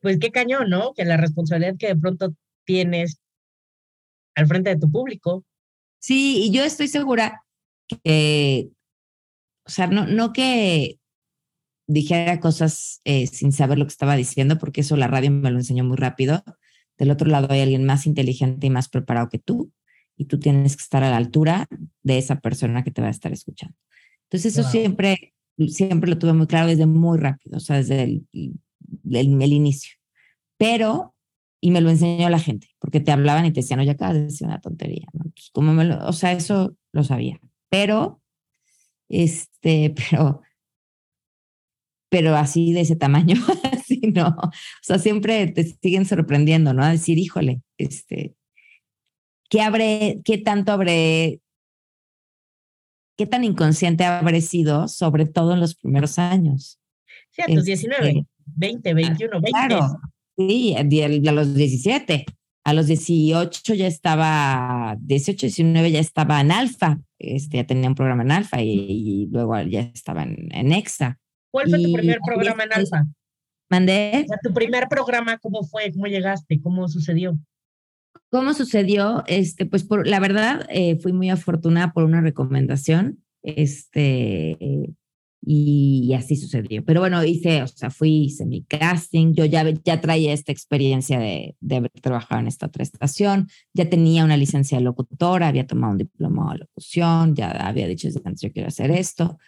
Pues 0.00 0.18
qué 0.18 0.30
cañón, 0.30 0.70
¿no? 0.70 0.92
Que 0.94 1.04
la 1.04 1.16
responsabilidad 1.16 1.76
que 1.78 1.88
de 1.88 1.96
pronto 1.96 2.34
tienes 2.64 3.20
al 4.34 4.46
frente 4.46 4.70
de 4.70 4.78
tu 4.78 4.90
público. 4.90 5.44
Sí, 5.98 6.44
y 6.44 6.50
yo 6.52 6.62
estoy 6.62 6.88
segura 6.88 7.42
que 7.88 8.70
o 9.66 9.70
sea, 9.70 9.88
no, 9.88 10.06
no 10.06 10.32
que 10.32 10.98
dijera 11.88 12.40
cosas 12.40 13.00
eh, 13.04 13.26
sin 13.26 13.52
saber 13.52 13.78
lo 13.78 13.84
que 13.84 13.92
estaba 13.92 14.16
diciendo, 14.16 14.58
porque 14.58 14.82
eso 14.82 14.96
la 14.96 15.08
radio 15.08 15.30
me 15.30 15.50
lo 15.50 15.58
enseñó 15.58 15.84
muy 15.84 15.96
rápido. 15.96 16.44
Del 16.98 17.10
otro 17.10 17.28
lado 17.28 17.48
hay 17.50 17.60
alguien 17.60 17.84
más 17.84 18.06
inteligente 18.06 18.66
y 18.68 18.70
más 18.70 18.88
preparado 18.88 19.28
que 19.28 19.38
tú, 19.38 19.72
y 20.16 20.26
tú 20.26 20.38
tienes 20.38 20.76
que 20.76 20.82
estar 20.82 21.02
a 21.02 21.10
la 21.10 21.16
altura 21.16 21.66
de 22.02 22.18
esa 22.18 22.40
persona 22.40 22.84
que 22.84 22.92
te 22.92 23.02
va 23.02 23.08
a 23.08 23.10
estar 23.10 23.32
escuchando. 23.32 23.76
Entonces, 24.28 24.56
eso 24.56 24.68
siempre, 24.68 25.34
siempre 25.68 26.10
lo 26.10 26.18
tuve 26.18 26.32
muy 26.32 26.46
claro 26.46 26.66
desde 26.66 26.86
muy 26.86 27.18
rápido, 27.18 27.56
o 27.58 27.60
sea, 27.60 27.76
desde 27.76 28.02
el, 28.02 28.26
el, 29.10 29.52
inicio. 29.52 29.96
Pero, 30.58 31.14
y 31.60 31.70
me 31.70 31.80
lo 31.80 31.90
enseñó 31.90 32.28
la 32.28 32.38
gente, 32.38 32.68
porque 32.78 33.00
te 33.00 33.12
hablaban 33.12 33.46
y 33.46 33.52
te 33.52 33.60
decían, 33.60 33.80
oye, 33.80 33.90
acabas 33.90 34.14
de 34.14 34.24
decir 34.24 34.46
una 34.46 34.60
tontería, 34.60 35.06
¿no? 35.12 35.72
me 35.72 35.84
lo, 35.84 36.06
o 36.06 36.12
sea, 36.12 36.32
eso 36.32 36.76
lo 36.92 37.04
sabía. 37.04 37.40
Pero 37.68 38.20
este, 39.08 39.94
pero, 40.10 40.42
pero 42.08 42.36
así 42.36 42.72
de 42.72 42.82
ese 42.82 42.96
tamaño, 42.96 43.36
así 43.72 44.00
no. 44.14 44.28
O 44.28 44.50
sea, 44.82 44.98
siempre 44.98 45.46
te 45.48 45.64
siguen 45.64 46.06
sorprendiendo, 46.06 46.72
¿no? 46.72 46.84
A 46.84 46.90
decir, 46.90 47.18
híjole, 47.18 47.62
este, 47.78 48.34
¿qué 49.48 49.60
habré, 49.60 50.20
qué 50.24 50.38
tanto 50.38 50.72
habré, 50.72 51.40
qué 53.16 53.26
tan 53.26 53.44
inconsciente 53.44 54.04
habré 54.04 54.40
sido, 54.40 54.88
sobre 54.88 55.26
todo 55.26 55.54
en 55.54 55.60
los 55.60 55.74
primeros 55.74 56.18
años? 56.18 56.78
Sí, 57.30 57.42
a 57.42 57.46
tus 57.46 57.64
19. 57.64 58.08
Este, 58.08 58.26
20, 58.46 58.94
21, 58.94 59.40
20. 59.40 59.50
Claro, 59.50 60.00
sí, 60.36 60.74
a 60.76 61.32
los 61.32 61.54
17. 61.54 62.26
A 62.64 62.72
los 62.72 62.86
18 62.88 63.74
ya 63.74 63.86
estaba, 63.86 64.96
18, 65.00 65.46
19 65.46 65.92
ya 65.92 66.00
estaba 66.00 66.40
en 66.40 66.50
Alfa, 66.50 66.98
este, 67.18 67.58
ya 67.58 67.64
tenía 67.64 67.88
un 67.88 67.94
programa 67.94 68.24
en 68.24 68.32
Alfa 68.32 68.60
y, 68.60 69.28
luego 69.30 69.60
ya 69.62 69.82
estaba 69.82 70.24
en, 70.24 70.48
en, 70.50 70.72
EXA. 70.72 71.16
¿Cuál 71.52 71.70
fue 71.70 71.80
tu 71.80 71.92
primer 71.92 72.18
programa 72.26 72.64
en 72.64 72.72
Alfa? 72.72 73.06
¿Mandé? 73.70 74.26
¿Tu 74.42 74.52
primer 74.52 74.88
programa 74.88 75.38
cómo 75.38 75.62
fue? 75.62 75.92
¿Cómo 75.92 76.06
llegaste? 76.06 76.60
¿Cómo 76.60 76.88
sucedió? 76.88 77.38
¿Cómo 78.30 78.54
sucedió? 78.54 79.24
Este, 79.26 79.66
pues 79.66 79.84
por, 79.84 80.06
la 80.06 80.20
verdad, 80.20 80.66
eh, 80.68 80.98
fui 81.00 81.12
muy 81.12 81.30
afortunada 81.30 81.92
por 81.92 82.04
una 82.04 82.20
recomendación. 82.20 83.22
Este, 83.42 84.58
y, 85.48 86.12
así 86.14 86.34
sucedió. 86.36 86.84
Pero 86.84 87.00
bueno, 87.00 87.22
hice, 87.24 87.62
o 87.62 87.68
sea, 87.68 87.90
fui, 87.90 88.24
hice 88.24 88.44
mi 88.44 88.64
casting, 88.64 89.32
yo 89.32 89.44
ya, 89.44 89.64
ya 89.84 90.00
traía 90.00 90.32
esta 90.32 90.50
experiencia 90.50 91.20
de, 91.20 91.56
de 91.60 91.76
haber 91.76 91.90
trabajado 91.92 92.40
en 92.40 92.48
esta 92.48 92.66
otra 92.66 92.82
estación, 92.82 93.48
ya 93.72 93.88
tenía 93.88 94.24
una 94.24 94.36
licencia 94.36 94.78
de 94.78 94.84
locutora, 94.84 95.46
había 95.48 95.66
tomado 95.66 95.92
un 95.92 95.98
diploma 95.98 96.52
de 96.52 96.58
locución, 96.58 97.36
ya 97.36 97.50
había 97.50 97.86
dicho 97.86 98.08
desde 98.08 98.22
antes 98.24 98.42
yo 98.42 98.52
quiero 98.52 98.68
hacer 98.68 98.90
esto. 98.90 99.38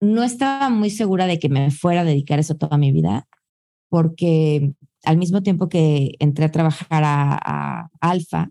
No 0.00 0.22
estaba 0.22 0.68
muy 0.68 0.90
segura 0.90 1.26
de 1.26 1.38
que 1.38 1.48
me 1.48 1.70
fuera 1.70 2.02
a 2.02 2.04
dedicar 2.04 2.38
eso 2.38 2.56
toda 2.56 2.76
mi 2.76 2.92
vida, 2.92 3.26
porque 3.88 4.74
al 5.04 5.16
mismo 5.18 5.42
tiempo 5.42 5.68
que 5.68 6.12
entré 6.18 6.46
a 6.46 6.50
trabajar 6.50 7.04
a, 7.04 7.38
a 7.42 7.90
Alfa, 8.00 8.50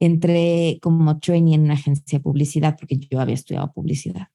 entré 0.00 0.78
como 0.82 1.18
trainee 1.18 1.54
en 1.54 1.62
una 1.62 1.74
agencia 1.74 2.18
de 2.18 2.22
publicidad, 2.22 2.76
porque 2.78 2.98
yo 2.98 3.20
había 3.20 3.34
estudiado 3.34 3.72
publicidad 3.72 4.28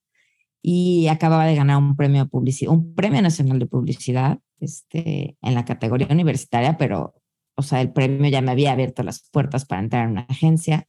y 0.61 1.07
acababa 1.07 1.45
de 1.45 1.55
ganar 1.55 1.77
un 1.77 1.95
premio 1.95 2.27
publicidad, 2.27 2.71
un 2.71 2.93
premio 2.95 3.21
nacional 3.21 3.59
de 3.59 3.65
publicidad 3.65 4.39
este, 4.59 5.37
en 5.41 5.55
la 5.55 5.65
categoría 5.65 6.07
universitaria, 6.09 6.77
pero, 6.77 7.15
o 7.55 7.61
sea, 7.61 7.81
el 7.81 7.91
premio 7.91 8.29
ya 8.29 8.41
me 8.41 8.51
había 8.51 8.73
abierto 8.73 9.03
las 9.03 9.29
puertas 9.31 9.65
para 9.65 9.81
entrar 9.81 10.05
en 10.05 10.11
una 10.11 10.21
agencia, 10.27 10.85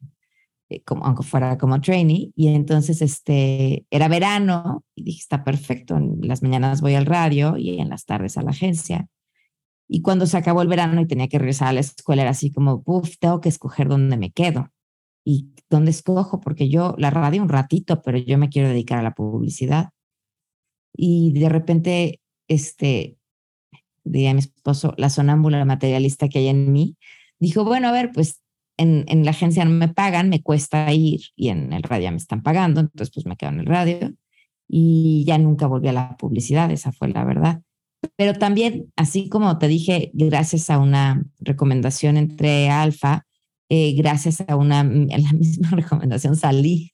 eh, 0.68 0.82
como, 0.82 1.04
aunque 1.04 1.22
fuera 1.22 1.56
como 1.56 1.80
trainee, 1.80 2.32
y 2.34 2.48
entonces 2.48 3.00
este, 3.02 3.86
era 3.90 4.08
verano 4.08 4.84
y 4.94 5.04
dije, 5.04 5.20
está 5.20 5.44
perfecto, 5.44 5.96
en 5.96 6.18
las 6.22 6.42
mañanas 6.42 6.80
voy 6.80 6.94
al 6.94 7.06
radio 7.06 7.56
y 7.56 7.80
en 7.80 7.90
las 7.90 8.06
tardes 8.06 8.36
a 8.36 8.42
la 8.42 8.50
agencia. 8.50 9.08
Y 9.92 10.02
cuando 10.02 10.26
se 10.26 10.36
acabó 10.36 10.62
el 10.62 10.68
verano 10.68 11.00
y 11.00 11.06
tenía 11.06 11.26
que 11.26 11.38
regresar 11.38 11.66
a 11.66 11.72
la 11.72 11.80
escuela, 11.80 12.22
era 12.22 12.30
así 12.30 12.52
como, 12.52 12.84
uff, 12.86 13.18
tengo 13.18 13.40
que 13.40 13.48
escoger 13.48 13.88
dónde 13.88 14.16
me 14.16 14.30
quedo 14.30 14.72
y 15.24 15.50
dónde 15.68 15.90
escojo, 15.90 16.40
porque 16.40 16.68
yo 16.68 16.94
la 16.96 17.10
radio 17.10 17.42
un 17.42 17.48
ratito, 17.48 18.00
pero 18.00 18.16
yo 18.16 18.38
me 18.38 18.50
quiero 18.50 18.68
dedicar 18.68 19.00
a 19.00 19.02
la 19.02 19.14
publicidad. 19.14 19.90
Y 20.94 21.32
de 21.32 21.48
repente, 21.48 22.20
este, 22.46 23.18
diría 24.04 24.32
mi 24.32 24.38
esposo, 24.38 24.94
la 24.96 25.10
sonámbula 25.10 25.64
materialista 25.64 26.28
que 26.28 26.38
hay 26.38 26.48
en 26.48 26.72
mí, 26.72 26.96
dijo, 27.40 27.64
bueno, 27.64 27.88
a 27.88 27.92
ver, 27.92 28.12
pues 28.12 28.40
en, 28.76 29.24
la 29.24 29.32
agencia 29.32 29.64
no 29.64 29.72
me 29.72 29.88
pagan, 29.88 30.28
me 30.28 30.40
cuesta 30.40 30.92
ir 30.92 31.20
y 31.34 31.48
en 31.48 31.72
el 31.72 31.82
radio 31.82 32.12
me 32.12 32.16
están 32.16 32.44
pagando, 32.44 32.80
entonces 32.80 33.10
pues 33.12 33.26
me 33.26 33.36
quedo 33.36 33.50
en 33.50 33.60
el 33.60 33.66
radio 33.66 34.12
y 34.68 35.24
ya 35.26 35.36
nunca 35.36 35.66
volví 35.66 35.88
a 35.88 35.92
la 35.92 36.16
publicidad, 36.16 36.70
esa 36.70 36.92
fue 36.92 37.08
la 37.08 37.24
verdad. 37.24 37.60
Pero 38.16 38.34
también, 38.34 38.92
así 38.96 39.28
como 39.28 39.58
te 39.58 39.68
dije, 39.68 40.10
gracias 40.14 40.70
a 40.70 40.78
una 40.78 41.22
recomendación 41.40 42.16
entre 42.16 42.70
Alfa, 42.70 43.26
eh, 43.68 43.94
gracias 43.94 44.42
a 44.46 44.56
una, 44.56 44.82
mm, 44.82 45.08
la 45.22 45.32
misma 45.32 45.70
recomendación 45.70 46.36
salí. 46.36 46.90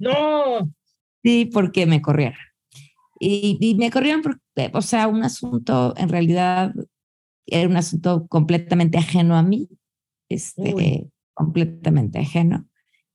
no. 0.00 0.70
Sí, 1.22 1.46
porque 1.52 1.86
me 1.86 2.02
corrieron. 2.02 2.38
Y, 3.20 3.76
me 3.78 3.90
corrieron 3.90 4.22
porque, 4.22 4.70
o 4.72 4.80
sea, 4.80 5.06
un 5.06 5.22
asunto, 5.22 5.94
en 5.98 6.08
realidad, 6.08 6.74
era 7.46 7.68
un 7.68 7.76
asunto 7.76 8.26
completamente 8.28 8.96
ajeno 8.96 9.36
a 9.36 9.42
mí, 9.42 9.68
este, 10.30 11.06
completamente 11.34 12.18
ajeno. 12.18 12.66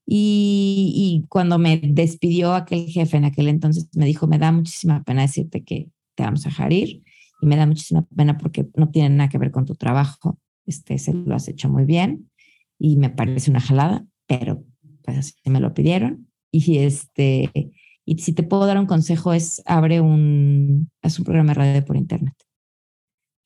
Y, 0.06 0.92
y, 0.94 1.26
cuando 1.28 1.58
me 1.58 1.80
despidió 1.82 2.54
aquel 2.54 2.86
jefe 2.86 3.16
en 3.16 3.24
aquel 3.24 3.48
entonces, 3.48 3.88
me 3.94 4.06
dijo, 4.06 4.28
me 4.28 4.38
da 4.38 4.52
muchísima 4.52 5.02
pena 5.02 5.22
decirte 5.22 5.64
que 5.64 5.90
te 6.16 6.24
vamos 6.24 6.44
a 6.46 6.48
dejar 6.48 6.72
ir 6.72 7.04
y 7.40 7.46
me 7.46 7.56
da 7.56 7.66
muchísima 7.66 8.02
pena 8.16 8.36
porque 8.38 8.66
no 8.74 8.90
tiene 8.90 9.10
nada 9.10 9.28
que 9.28 9.38
ver 9.38 9.52
con 9.52 9.64
tu 9.64 9.76
trabajo 9.76 10.38
este, 10.66 10.98
se 10.98 11.14
lo 11.14 11.34
has 11.34 11.48
hecho 11.48 11.68
muy 11.68 11.84
bien 11.84 12.30
y 12.78 12.96
me 12.96 13.08
parece 13.08 13.50
una 13.50 13.60
jalada, 13.60 14.04
pero 14.26 14.64
pues 15.02 15.18
así 15.18 15.34
me 15.46 15.60
lo 15.60 15.72
pidieron. 15.72 16.28
Y 16.50 16.78
este, 16.78 17.72
y 18.04 18.18
si 18.18 18.32
te 18.32 18.42
puedo 18.42 18.66
dar 18.66 18.78
un 18.78 18.86
consejo 18.86 19.32
es 19.32 19.62
abre 19.64 20.00
un, 20.00 20.90
haz 21.02 21.18
un 21.18 21.24
programa 21.24 21.52
de 21.52 21.54
radio 21.54 21.84
por 21.84 21.96
internet. 21.96 22.34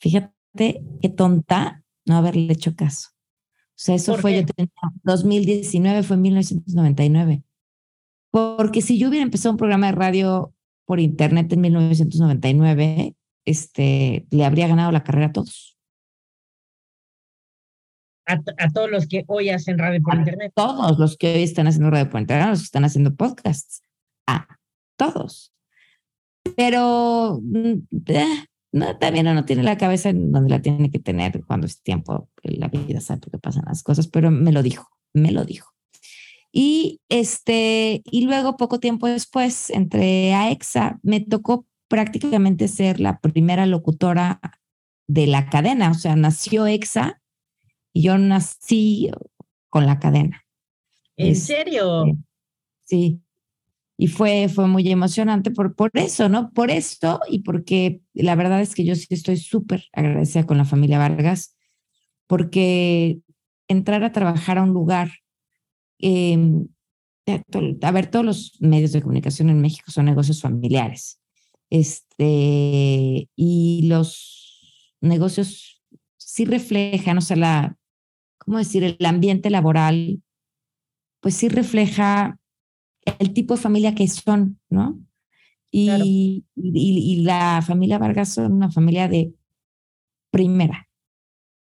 Fíjate 0.00 0.82
qué 1.00 1.08
tonta 1.08 1.84
no 2.06 2.16
haberle 2.16 2.52
hecho 2.52 2.74
caso. 2.74 3.10
O 3.12 3.82
sea, 3.82 3.94
eso 3.94 4.16
fue, 4.16 4.34
yo 4.34 4.46
tenía 4.46 4.70
2019, 5.04 6.02
fue 6.02 6.16
1999. 6.16 7.42
Porque 8.30 8.82
si 8.82 8.98
yo 8.98 9.08
hubiera 9.08 9.24
empezado 9.24 9.52
un 9.52 9.58
programa 9.58 9.86
de 9.86 9.92
radio 9.92 10.54
por 10.90 10.98
internet 10.98 11.52
en 11.52 11.60
1999, 11.60 13.14
este, 13.44 14.26
le 14.28 14.44
habría 14.44 14.66
ganado 14.66 14.90
la 14.90 15.04
carrera 15.04 15.26
a 15.26 15.32
todos 15.32 15.78
a, 18.26 18.68
todos 18.72 18.90
los 18.90 19.06
que 19.06 19.24
hoy 19.28 19.50
hacen 19.50 19.78
radio 19.78 20.02
por 20.02 20.16
internet. 20.16 20.52
Todos 20.56 20.98
los 20.98 21.16
que 21.16 21.34
hoy 21.34 21.44
están 21.44 21.68
haciendo 21.68 21.90
radio 21.90 22.10
por 22.10 22.20
internet, 22.20 22.48
los 22.48 22.58
que 22.58 22.64
están 22.64 22.84
haciendo 22.84 23.14
podcasts. 23.14 23.82
A 24.26 24.48
todos. 24.96 25.52
Pero 26.56 27.40
mm, 27.40 27.74
eh, 28.06 28.44
no, 28.72 28.98
también 28.98 29.28
uno 29.28 29.44
tiene 29.44 29.62
la 29.62 29.78
cabeza 29.78 30.08
en 30.08 30.32
donde 30.32 30.50
la 30.50 30.60
tiene 30.60 30.90
que 30.90 30.98
tener 30.98 31.44
cuando 31.46 31.68
es 31.68 31.80
tiempo. 31.82 32.28
La 32.42 32.66
vida 32.66 33.00
sabe 33.00 33.20
qué 33.30 33.38
pasan 33.38 33.64
las 33.68 33.84
cosas, 33.84 34.08
pero 34.08 34.32
me 34.32 34.50
lo 34.50 34.64
dijo, 34.64 34.88
me 35.12 35.30
lo 35.30 35.44
dijo. 35.44 35.70
Y 36.52 37.00
este, 37.08 38.02
y 38.04 38.22
luego 38.22 38.56
poco 38.56 38.80
tiempo 38.80 39.06
después 39.06 39.70
entré 39.70 40.34
a 40.34 40.50
EXA, 40.50 40.98
me 41.02 41.20
tocó 41.20 41.66
prácticamente 41.88 42.68
ser 42.68 43.00
la 43.00 43.20
primera 43.20 43.66
locutora 43.66 44.40
de 45.06 45.26
la 45.26 45.48
cadena, 45.48 45.90
o 45.90 45.94
sea, 45.94 46.16
nació 46.16 46.66
EXA 46.66 47.20
y 47.92 48.02
yo 48.02 48.18
nací 48.18 49.10
con 49.68 49.86
la 49.86 49.98
cadena. 49.98 50.44
¿En 51.16 51.36
serio? 51.36 52.04
Sí. 52.84 53.20
Y 53.96 54.06
fue, 54.06 54.48
fue 54.48 54.66
muy 54.66 54.88
emocionante 54.90 55.50
por, 55.50 55.74
por 55.74 55.90
eso, 55.94 56.28
¿no? 56.28 56.52
Por 56.52 56.70
esto 56.70 57.20
y 57.28 57.40
porque 57.40 58.00
la 58.14 58.34
verdad 58.34 58.60
es 58.62 58.74
que 58.74 58.84
yo 58.84 58.94
sí 58.94 59.06
estoy 59.10 59.36
súper 59.36 59.84
agradecida 59.92 60.46
con 60.46 60.56
la 60.56 60.64
familia 60.64 60.98
Vargas, 60.98 61.56
porque 62.26 63.18
entrar 63.68 64.02
a 64.04 64.12
trabajar 64.12 64.58
a 64.58 64.62
un 64.62 64.70
lugar, 64.70 65.10
em, 66.00 66.66
a 67.82 67.92
ver, 67.92 68.10
todos 68.10 68.24
los 68.24 68.60
medios 68.60 68.92
de 68.92 69.02
comunicación 69.02 69.50
en 69.50 69.60
México 69.60 69.90
son 69.90 70.06
negocios 70.06 70.40
familiares. 70.40 71.20
Este, 71.70 73.28
y 73.36 73.82
los 73.86 74.96
negocios 75.00 75.82
sí 76.16 76.44
reflejan, 76.44 77.18
o 77.18 77.20
sea, 77.20 77.36
la, 77.36 77.78
¿cómo 78.38 78.58
decir? 78.58 78.82
El 78.84 79.06
ambiente 79.06 79.50
laboral, 79.50 80.22
pues 81.20 81.36
sí 81.36 81.48
refleja 81.48 82.38
el 83.18 83.32
tipo 83.32 83.54
de 83.54 83.62
familia 83.62 83.94
que 83.94 84.08
son, 84.08 84.60
¿no? 84.68 85.00
Y, 85.72 86.44
y, 86.56 87.22
la 87.22 87.62
familia 87.64 87.98
Vargas 87.98 88.34
son 88.34 88.52
una 88.52 88.72
familia 88.72 89.06
de 89.06 89.32
primera, 90.32 90.88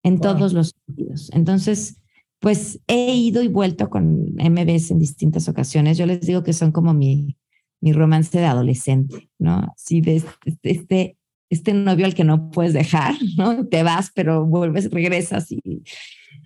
en 0.03 0.19
todos 0.19 0.51
los 0.51 0.75
sentidos. 0.85 1.29
Entonces, 1.31 2.02
pues 2.43 2.81
he 2.87 3.15
ido 3.15 3.41
y 3.41 3.47
vuelto 3.47 3.89
con 3.89 4.35
MBS 4.35 4.91
en 4.91 4.99
distintas 4.99 5.47
ocasiones. 5.47 5.97
Yo 5.97 6.05
les 6.05 6.19
digo 6.19 6.43
que 6.43 6.51
son 6.51 6.73
como 6.73 6.93
mi, 6.93 7.37
mi 7.79 7.93
romance 7.93 8.37
de 8.37 8.43
adolescente, 8.43 9.29
¿no? 9.39 9.73
Sí, 9.77 10.01
de 10.01 10.17
este, 10.17 10.57
este, 10.63 11.17
este 11.49 11.73
novio 11.73 12.05
al 12.05 12.13
que 12.13 12.25
no 12.25 12.51
puedes 12.51 12.73
dejar, 12.73 13.15
¿no? 13.37 13.65
Te 13.67 13.81
vas, 13.83 14.11
pero 14.13 14.45
vuelves, 14.45 14.91
regresas 14.91 15.53
y, 15.53 15.83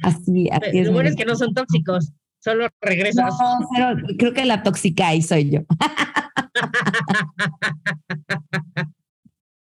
Así, 0.04 0.48
así 0.52 0.84
Lo 0.84 0.92
bueno 0.92 1.10
es 1.10 1.16
que 1.16 1.26
no 1.26 1.36
son 1.36 1.56
tóxicos, 1.56 2.12
solo 2.38 2.68
regresas. 2.80 3.34
No, 3.40 3.68
pero 3.74 3.96
creo 4.20 4.34
que 4.34 4.46
la 4.46 4.62
tóxica 4.62 5.08
ahí 5.08 5.24
soy 5.24 5.50
yo. 5.50 5.62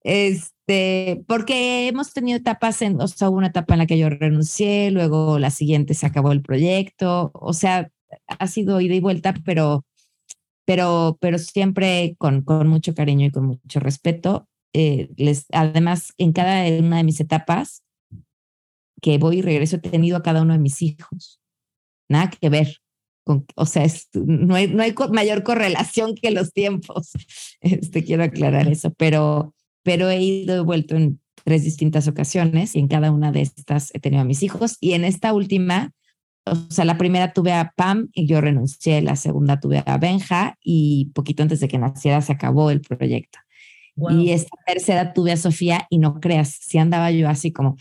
este, 0.04 0.59
porque 1.26 1.88
hemos 1.88 2.12
tenido 2.12 2.38
etapas 2.38 2.82
en, 2.82 3.00
o 3.00 3.08
sea, 3.08 3.30
una 3.30 3.48
etapa 3.48 3.74
en 3.74 3.78
la 3.78 3.86
que 3.86 3.98
yo 3.98 4.08
renuncié, 4.08 4.90
luego 4.90 5.38
la 5.38 5.50
siguiente 5.50 5.94
se 5.94 6.06
acabó 6.06 6.32
el 6.32 6.42
proyecto, 6.42 7.30
o 7.34 7.52
sea, 7.52 7.90
ha 8.26 8.46
sido 8.46 8.80
ida 8.80 8.94
y 8.94 9.00
vuelta, 9.00 9.34
pero, 9.44 9.84
pero, 10.64 11.18
pero 11.20 11.38
siempre 11.38 12.14
con, 12.18 12.42
con 12.42 12.68
mucho 12.68 12.94
cariño 12.94 13.26
y 13.26 13.30
con 13.30 13.46
mucho 13.46 13.80
respeto. 13.80 14.48
Eh, 14.72 15.10
les, 15.16 15.46
además, 15.52 16.12
en 16.18 16.32
cada 16.32 16.64
una 16.78 16.98
de 16.98 17.04
mis 17.04 17.20
etapas, 17.20 17.82
que 19.00 19.18
voy 19.18 19.38
y 19.38 19.42
regreso 19.42 19.76
he 19.76 19.80
tenido 19.80 20.16
a 20.16 20.22
cada 20.22 20.42
uno 20.42 20.52
de 20.52 20.58
mis 20.58 20.82
hijos. 20.82 21.40
Nada 22.08 22.30
que 22.30 22.48
ver. 22.48 22.76
Con, 23.24 23.46
o 23.54 23.66
sea, 23.66 23.86
no, 24.14 24.54
hay, 24.54 24.68
no 24.68 24.82
hay 24.82 24.94
mayor 25.10 25.42
correlación 25.42 26.14
que 26.14 26.30
los 26.30 26.52
tiempos. 26.52 27.10
Este, 27.60 28.02
quiero 28.04 28.24
aclarar 28.24 28.68
eso, 28.68 28.90
pero, 28.94 29.54
pero 29.82 30.10
he 30.10 30.20
ido 30.20 30.60
y 30.60 30.64
vuelto 30.64 30.96
en 30.96 31.20
tres 31.44 31.64
distintas 31.64 32.06
ocasiones 32.08 32.76
y 32.76 32.80
en 32.80 32.88
cada 32.88 33.10
una 33.10 33.32
de 33.32 33.42
estas 33.42 33.94
he 33.94 34.00
tenido 34.00 34.22
a 34.22 34.26
mis 34.26 34.42
hijos. 34.42 34.76
Y 34.80 34.92
en 34.92 35.04
esta 35.04 35.32
última, 35.32 35.92
o 36.44 36.54
sea, 36.70 36.84
la 36.84 36.98
primera 36.98 37.32
tuve 37.32 37.52
a 37.52 37.72
Pam 37.76 38.08
y 38.12 38.26
yo 38.26 38.40
renuncié, 38.40 39.02
la 39.02 39.16
segunda 39.16 39.60
tuve 39.60 39.82
a 39.84 39.98
Benja 39.98 40.58
y 40.62 41.10
poquito 41.14 41.42
antes 41.42 41.60
de 41.60 41.68
que 41.68 41.78
naciera 41.78 42.20
se 42.20 42.32
acabó 42.32 42.70
el 42.70 42.80
proyecto. 42.80 43.38
Y 44.10 44.30
esta 44.30 44.56
tercera 44.66 45.12
tuve 45.12 45.32
a 45.32 45.36
Sofía 45.36 45.86
y 45.90 45.98
no 45.98 46.20
creas, 46.20 46.56
si 46.60 46.78
andaba 46.78 47.10
yo 47.10 47.28
así 47.28 47.52
como, 47.52 47.76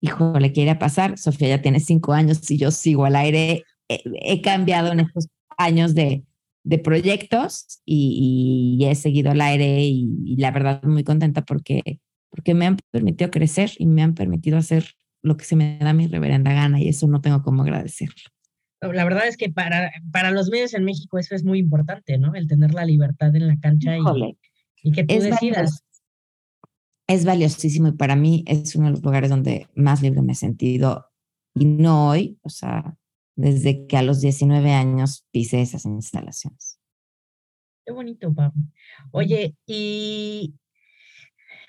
hijo, 0.00 0.38
le 0.38 0.52
quiere 0.52 0.76
pasar, 0.76 1.18
Sofía 1.18 1.48
ya 1.48 1.62
tiene 1.62 1.80
cinco 1.80 2.12
años 2.12 2.50
y 2.50 2.56
yo 2.56 2.70
sigo 2.70 3.04
al 3.04 3.16
aire, 3.16 3.64
he, 3.88 4.40
cambiado 4.40 4.92
en 4.92 5.00
estos 5.00 5.28
años 5.58 5.94
de, 5.94 6.24
de 6.64 6.78
proyectos 6.78 7.80
y, 7.84 8.78
he 8.82 8.94
seguido 8.94 9.30
al 9.30 9.40
aire 9.40 9.82
y, 9.82 10.36
la 10.36 10.50
verdad 10.50 10.82
muy 10.82 11.04
contenta 11.04 11.42
porque, 11.42 12.00
porque 12.30 12.54
me 12.54 12.66
han 12.66 12.78
permitido 12.90 13.30
crecer 13.30 13.70
y 13.78 13.86
me 13.86 14.02
han 14.02 14.14
permitido 14.14 14.58
hacer 14.58 14.86
lo 15.22 15.36
que 15.36 15.44
se 15.44 15.56
me 15.56 15.78
da 15.78 15.92
mi 15.92 16.06
reverenda 16.06 16.52
gana 16.52 16.80
y 16.80 16.88
eso 16.88 17.06
no 17.06 17.20
tengo 17.20 17.42
cómo 17.42 17.62
agradecerlo. 17.62 18.14
La 18.80 19.04
verdad 19.04 19.26
es 19.26 19.38
que 19.38 19.50
para, 19.50 19.90
para 20.12 20.30
los 20.30 20.50
medios 20.50 20.74
en 20.74 20.84
México 20.84 21.18
eso 21.18 21.34
es 21.34 21.44
muy 21.44 21.58
importante, 21.58 22.18
¿no? 22.18 22.34
El 22.34 22.46
tener 22.46 22.74
la 22.74 22.84
libertad 22.84 23.34
en 23.34 23.46
la 23.46 23.58
cancha 23.58 23.96
y, 23.96 24.36
y 24.82 24.92
que 24.92 25.04
tú 25.04 25.14
decidas. 25.20 25.82
es 27.06 27.24
valiosísimo 27.24 27.88
y 27.88 27.92
para 27.92 28.16
mí 28.16 28.44
es 28.46 28.76
uno 28.76 28.86
de 28.86 28.92
los 28.92 29.02
lugares 29.02 29.30
donde 29.30 29.68
más 29.74 30.02
libre 30.02 30.20
me 30.20 30.32
he 30.32 30.36
sentido 30.36 31.06
y 31.54 31.64
no 31.64 32.08
hoy, 32.08 32.38
o 32.42 32.50
sea, 32.50 32.98
desde 33.36 33.86
que 33.86 33.96
a 33.96 34.02
los 34.02 34.20
19 34.20 34.72
años 34.72 35.26
pisé 35.30 35.60
esas 35.60 35.84
instalaciones. 35.86 36.78
Qué 37.84 37.92
bonito, 37.92 38.32
Pablo. 38.32 38.62
Oye, 39.10 39.56
y 39.66 40.54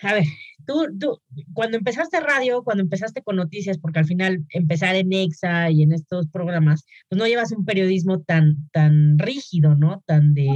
a 0.01 0.13
ver, 0.13 0.25
tú, 0.65 0.88
tú, 1.00 1.22
cuando 1.53 1.77
empezaste 1.77 2.19
radio, 2.19 2.63
cuando 2.63 2.84
empezaste 2.84 3.22
con 3.22 3.36
noticias, 3.36 3.77
porque 3.77 4.00
al 4.00 4.05
final 4.05 4.45
empezar 4.50 4.95
en 4.95 5.12
EXA 5.12 5.72
y 5.72 5.84
en 5.84 5.93
estos 5.93 6.27
programas, 6.27 6.86
pues 7.10 7.19
no 7.19 7.27
llevas 7.27 7.51
un 7.51 7.65
periodismo 7.65 8.22
tan, 8.22 8.69
tan 8.72 9.17
rígido, 9.17 9.75
¿no? 9.75 10.03
Tan 10.05 10.34
de 10.34 10.48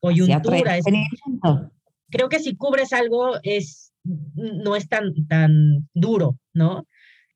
coyuntura. 0.00 0.78
creo 2.10 2.28
que 2.28 2.38
si 2.38 2.56
cubres 2.56 2.92
algo 2.92 3.36
es, 3.42 3.92
no 4.04 4.76
es 4.76 4.88
tan, 4.88 5.26
tan 5.26 5.88
duro, 5.94 6.38
¿no? 6.54 6.86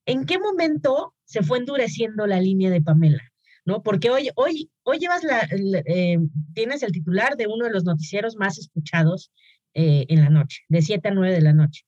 ¿En 0.07 0.27
qué 0.27 0.39
momento 0.39 1.15
se 1.25 1.43
fue 1.43 1.59
endureciendo 1.59 2.27
la 2.27 2.41
línea 2.41 2.71
de 2.71 2.81
Pamela? 2.81 3.23
¿No? 3.65 3.83
Porque 3.83 4.11
hoy, 4.11 4.31
hoy, 4.37 4.71
hoy 4.83 4.99
llevas 4.99 5.23
la, 5.23 5.47
eh, 5.51 6.19
tienes 6.55 6.83
el 6.83 6.93
titular 6.93 7.37
de 7.37 7.47
uno 7.47 7.67
de 7.67 7.73
los 7.73 7.85
noticieros 7.85 8.37
más 8.37 8.59
escuchados 8.59 9.31
eh, 9.75 10.07
en 10.09 10.23
la 10.23 10.31
noche, 10.31 10.63
de 10.69 10.83
7 10.83 11.09
a 11.09 11.13
9 11.13 11.35
de 11.35 11.41
la 11.43 11.53
noche. 11.53 11.85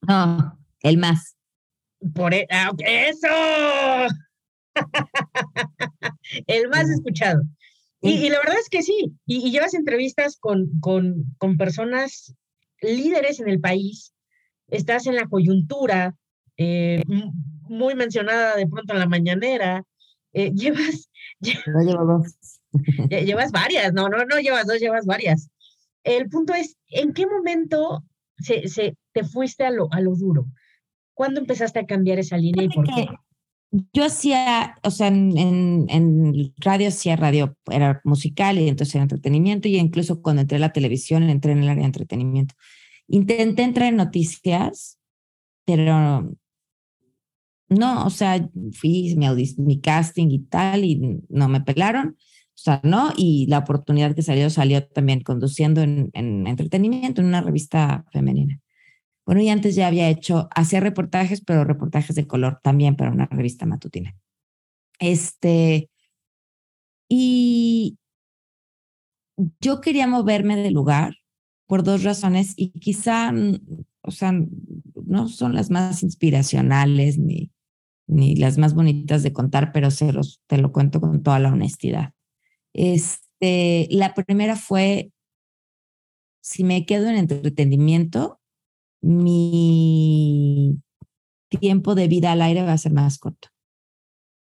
No, 0.00 0.58
el 0.80 0.98
más. 0.98 1.36
Por 2.14 2.34
e, 2.34 2.46
ah, 2.50 2.72
eso. 2.78 3.28
el 6.46 6.68
más 6.68 6.88
escuchado. 6.88 7.42
Y, 8.02 8.30
la 8.30 8.38
verdad 8.38 8.56
es 8.58 8.70
que 8.70 8.82
sí, 8.82 9.12
y, 9.26 9.50
llevas 9.50 9.74
entrevistas 9.74 10.38
con, 10.38 10.80
con, 10.80 11.34
con, 11.36 11.58
personas 11.58 12.34
líderes 12.80 13.40
en 13.40 13.48
el 13.48 13.60
país, 13.60 14.14
estás 14.68 15.06
en 15.06 15.16
la 15.16 15.26
coyuntura, 15.26 16.16
eh, 16.62 17.02
muy 17.68 17.94
mencionada 17.94 18.54
de 18.54 18.66
pronto 18.66 18.92
en 18.92 18.98
la 18.98 19.06
mañanera. 19.06 19.82
Eh, 20.34 20.52
llevas. 20.54 21.10
No 21.66 21.80
llevo 21.80 22.04
dos. 22.04 22.60
llevas 23.08 23.50
varias, 23.50 23.92
no, 23.94 24.08
no, 24.08 24.24
no 24.26 24.38
llevas 24.38 24.66
dos, 24.66 24.78
llevas 24.78 25.06
varias. 25.06 25.48
El 26.04 26.28
punto 26.28 26.52
es, 26.52 26.76
¿en 26.88 27.14
qué 27.14 27.26
momento 27.26 28.04
se, 28.38 28.68
se 28.68 28.96
te 29.12 29.24
fuiste 29.24 29.64
a 29.64 29.70
lo, 29.70 29.88
a 29.90 30.00
lo 30.00 30.14
duro? 30.14 30.46
¿Cuándo 31.14 31.40
empezaste 31.40 31.78
a 31.78 31.86
cambiar 31.86 32.18
esa 32.18 32.36
línea 32.36 32.64
y 32.64 32.68
por 32.68 32.86
qué? 32.86 33.08
Yo 33.92 34.04
hacía, 34.04 34.76
o 34.82 34.90
sea, 34.90 35.08
en, 35.08 35.36
en, 35.38 35.86
en, 35.88 36.54
radio 36.58 36.88
hacía 36.88 37.16
radio, 37.16 37.56
era 37.70 38.00
musical 38.04 38.58
y 38.58 38.68
entonces 38.68 38.94
era 38.96 39.04
entretenimiento 39.04 39.68
y 39.68 39.76
incluso 39.76 40.22
cuando 40.22 40.42
entré 40.42 40.56
a 40.56 40.60
la 40.60 40.72
televisión 40.72 41.22
entré 41.30 41.52
en 41.52 41.62
el 41.62 41.68
área 41.68 41.82
de 41.82 41.86
entretenimiento. 41.86 42.54
Intenté 43.06 43.62
entrar 43.62 43.88
en 43.88 43.96
noticias, 43.96 44.98
pero 45.64 46.36
no, 47.70 48.04
o 48.04 48.10
sea, 48.10 48.48
fui 48.72 49.16
mi, 49.16 49.80
casting 49.80 50.28
y 50.30 50.40
tal 50.40 50.84
y 50.84 51.20
no 51.28 51.48
me 51.48 51.60
pelaron, 51.60 52.16
o 52.18 52.62
sea, 52.62 52.80
no, 52.82 53.12
y 53.16 53.46
la 53.46 53.58
oportunidad 53.58 54.14
que 54.14 54.22
salió 54.22 54.50
salió 54.50 54.86
también 54.86 55.20
conduciendo 55.20 55.80
en, 55.80 56.10
en 56.12 56.46
entretenimiento 56.48 57.20
en 57.20 57.28
una 57.28 57.40
revista 57.40 58.04
femenina. 58.12 58.60
Bueno, 59.24 59.40
y 59.42 59.48
antes 59.48 59.76
ya 59.76 59.86
había 59.86 60.08
hecho, 60.08 60.48
hacía 60.54 60.80
reportajes, 60.80 61.42
pero 61.42 61.64
reportajes 61.64 62.16
de 62.16 62.26
color 62.26 62.58
también 62.62 62.96
para 62.96 63.12
una 63.12 63.26
revista 63.26 63.66
matutina. 63.66 64.16
Este, 64.98 65.88
y 67.08 67.98
yo 69.60 69.80
quería 69.80 70.08
moverme 70.08 70.56
de 70.56 70.72
lugar 70.72 71.14
por 71.66 71.84
dos 71.84 72.02
razones 72.02 72.54
y 72.56 72.70
quizá, 72.72 73.32
o 74.02 74.10
sea, 74.10 74.32
no 75.06 75.28
son 75.28 75.54
las 75.54 75.70
más 75.70 76.02
inspiracionales 76.02 77.16
ni, 77.18 77.52
ni 78.10 78.34
las 78.34 78.58
más 78.58 78.74
bonitas 78.74 79.22
de 79.22 79.32
contar, 79.32 79.72
pero 79.72 79.90
se 79.90 80.12
los, 80.12 80.42
te 80.46 80.58
lo 80.58 80.72
cuento 80.72 81.00
con 81.00 81.22
toda 81.22 81.38
la 81.38 81.52
honestidad. 81.52 82.12
Este, 82.72 83.86
la 83.90 84.14
primera 84.14 84.56
fue, 84.56 85.12
si 86.42 86.64
me 86.64 86.84
quedo 86.86 87.08
en 87.08 87.16
entretenimiento, 87.16 88.40
mi 89.00 90.78
tiempo 91.48 91.94
de 91.94 92.08
vida 92.08 92.32
al 92.32 92.42
aire 92.42 92.62
va 92.62 92.72
a 92.72 92.78
ser 92.78 92.92
más 92.92 93.18
corto. 93.18 93.48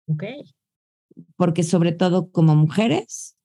Ok. 0.07 0.23
Porque 1.35 1.63
sobre 1.63 1.91
todo 1.91 2.31
como 2.31 2.55
mujeres, 2.55 3.37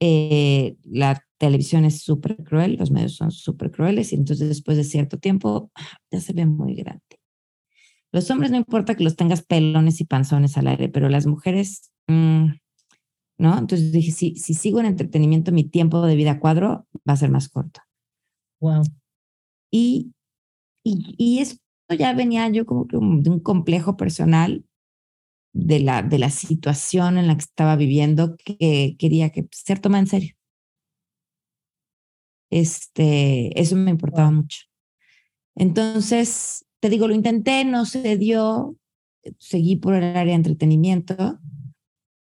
eh, 0.00 0.76
la 0.84 1.22
televisión 1.38 1.84
es 1.84 2.00
súper 2.00 2.42
cruel, 2.42 2.76
los 2.76 2.90
medios 2.90 3.16
son 3.16 3.30
súper 3.30 3.70
crueles 3.70 4.12
y 4.12 4.16
entonces 4.16 4.48
después 4.48 4.78
de 4.78 4.84
cierto 4.84 5.18
tiempo 5.18 5.70
ya 6.10 6.20
se 6.20 6.32
ve 6.32 6.46
muy 6.46 6.74
grande. 6.74 7.03
Los 8.14 8.30
hombres 8.30 8.52
no 8.52 8.56
importa 8.56 8.94
que 8.94 9.02
los 9.02 9.16
tengas 9.16 9.42
pelones 9.42 10.00
y 10.00 10.04
panzones 10.04 10.56
al 10.56 10.68
aire, 10.68 10.88
pero 10.88 11.08
las 11.08 11.26
mujeres, 11.26 11.90
mm, 12.06 12.46
¿no? 13.38 13.58
Entonces 13.58 13.90
dije, 13.90 14.12
si, 14.12 14.36
si 14.36 14.54
sigo 14.54 14.78
en 14.78 14.86
entretenimiento, 14.86 15.50
mi 15.50 15.64
tiempo 15.64 16.00
de 16.06 16.14
vida 16.14 16.38
cuadro 16.38 16.86
va 17.08 17.14
a 17.14 17.16
ser 17.16 17.32
más 17.32 17.48
corto. 17.48 17.80
Wow. 18.60 18.84
Y, 19.72 20.12
y, 20.84 21.16
y 21.18 21.40
esto 21.40 21.58
ya 21.98 22.12
venía 22.12 22.48
yo 22.50 22.64
como 22.66 22.86
que 22.86 22.98
de 22.98 23.30
un 23.30 23.40
complejo 23.40 23.96
personal 23.96 24.64
de 25.52 25.80
la, 25.80 26.04
de 26.04 26.20
la 26.20 26.30
situación 26.30 27.18
en 27.18 27.26
la 27.26 27.34
que 27.34 27.42
estaba 27.42 27.74
viviendo 27.74 28.36
que 28.36 28.94
quería 28.96 29.30
que 29.30 29.48
ser 29.50 29.80
tomada 29.80 30.02
en 30.02 30.06
serio. 30.06 30.36
Este, 32.48 33.60
eso 33.60 33.74
me 33.74 33.90
importaba 33.90 34.30
mucho. 34.30 34.60
Entonces, 35.56 36.64
te 36.84 36.90
digo, 36.90 37.08
lo 37.08 37.14
intenté, 37.14 37.64
no 37.64 37.86
se 37.86 38.18
dio, 38.18 38.76
seguí 39.38 39.76
por 39.76 39.94
el 39.94 40.04
área 40.04 40.24
de 40.24 40.34
entretenimiento 40.34 41.40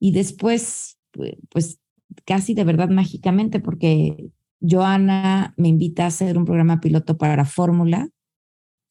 y 0.02 0.12
después, 0.12 1.00
pues 1.48 1.80
casi 2.26 2.56
de 2.56 2.66
verdad 2.66 2.90
mágicamente, 2.90 3.62
porque 3.62 4.32
Joana 4.60 5.54
me 5.56 5.70
invita 5.70 6.04
a 6.04 6.08
hacer 6.08 6.38
un 6.38 6.44
programa 6.44 6.82
piloto 6.82 7.18
para 7.18 7.46
Fórmula 7.46 8.10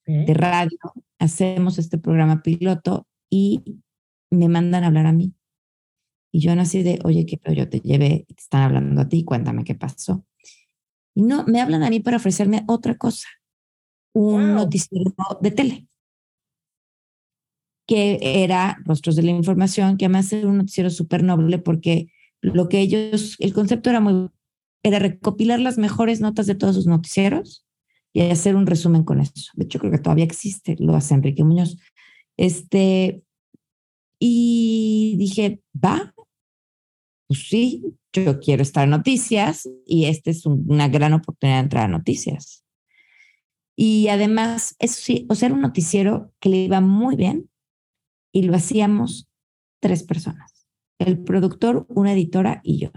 de 0.06 0.32
radio, 0.32 0.78
hacemos 1.18 1.78
este 1.78 1.98
programa 1.98 2.40
piloto 2.40 3.06
y 3.28 3.82
me 4.30 4.48
mandan 4.48 4.84
a 4.84 4.86
hablar 4.86 5.04
a 5.04 5.12
mí. 5.12 5.34
Y 6.32 6.40
yo 6.40 6.56
nací 6.56 6.82
de, 6.82 6.98
oye, 7.04 7.26
que 7.26 7.38
yo 7.54 7.68
te 7.68 7.80
llevé, 7.80 8.24
te 8.26 8.40
están 8.40 8.62
hablando 8.62 9.02
a 9.02 9.08
ti, 9.10 9.22
cuéntame 9.22 9.64
qué 9.64 9.74
pasó. 9.74 10.24
Y 11.14 11.20
no, 11.20 11.44
me 11.44 11.60
hablan 11.60 11.82
a 11.82 11.90
mí 11.90 12.00
para 12.00 12.16
ofrecerme 12.16 12.64
otra 12.68 12.96
cosa 12.96 13.28
un 14.18 14.54
noticiero 14.54 15.14
de 15.40 15.50
tele, 15.50 15.86
que 17.86 18.18
era 18.20 18.78
Rostros 18.84 19.16
de 19.16 19.22
la 19.22 19.30
Información, 19.30 19.96
que 19.96 20.06
además 20.06 20.32
era 20.32 20.48
un 20.48 20.58
noticiero 20.58 20.90
súper 20.90 21.22
noble 21.22 21.58
porque 21.58 22.12
lo 22.40 22.68
que 22.68 22.80
ellos, 22.80 23.36
el 23.38 23.54
concepto 23.54 23.90
era 23.90 24.00
muy, 24.00 24.28
era 24.82 24.98
recopilar 24.98 25.60
las 25.60 25.78
mejores 25.78 26.20
notas 26.20 26.46
de 26.46 26.54
todos 26.54 26.74
sus 26.74 26.86
noticieros 26.86 27.64
y 28.12 28.22
hacer 28.22 28.56
un 28.56 28.66
resumen 28.66 29.04
con 29.04 29.20
eso. 29.20 29.50
De 29.54 29.64
hecho, 29.64 29.78
creo 29.78 29.92
que 29.92 29.98
todavía 29.98 30.24
existe, 30.24 30.76
lo 30.78 30.94
hace 30.94 31.14
Enrique 31.14 31.44
Muñoz. 31.44 31.78
Este, 32.36 33.22
y 34.18 35.16
dije, 35.18 35.60
va, 35.74 36.14
pues 37.28 37.48
sí, 37.48 37.84
yo 38.12 38.40
quiero 38.40 38.62
estar 38.62 38.84
en 38.84 38.90
noticias 38.90 39.68
y 39.86 40.06
esta 40.06 40.30
es 40.30 40.44
una 40.46 40.88
gran 40.88 41.12
oportunidad 41.12 41.58
de 41.58 41.62
entrar 41.62 41.84
a 41.84 41.88
noticias. 41.88 42.64
Y 43.80 44.08
además, 44.08 44.74
eso 44.80 45.00
sí, 45.00 45.24
o 45.30 45.36
sea, 45.36 45.46
era 45.46 45.54
un 45.54 45.60
noticiero 45.60 46.32
que 46.40 46.48
le 46.48 46.56
iba 46.56 46.80
muy 46.80 47.14
bien 47.14 47.48
y 48.32 48.42
lo 48.42 48.56
hacíamos 48.56 49.28
tres 49.80 50.02
personas. 50.02 50.66
El 50.98 51.22
productor, 51.22 51.86
una 51.88 52.12
editora 52.12 52.60
y 52.64 52.80
yo. 52.80 52.90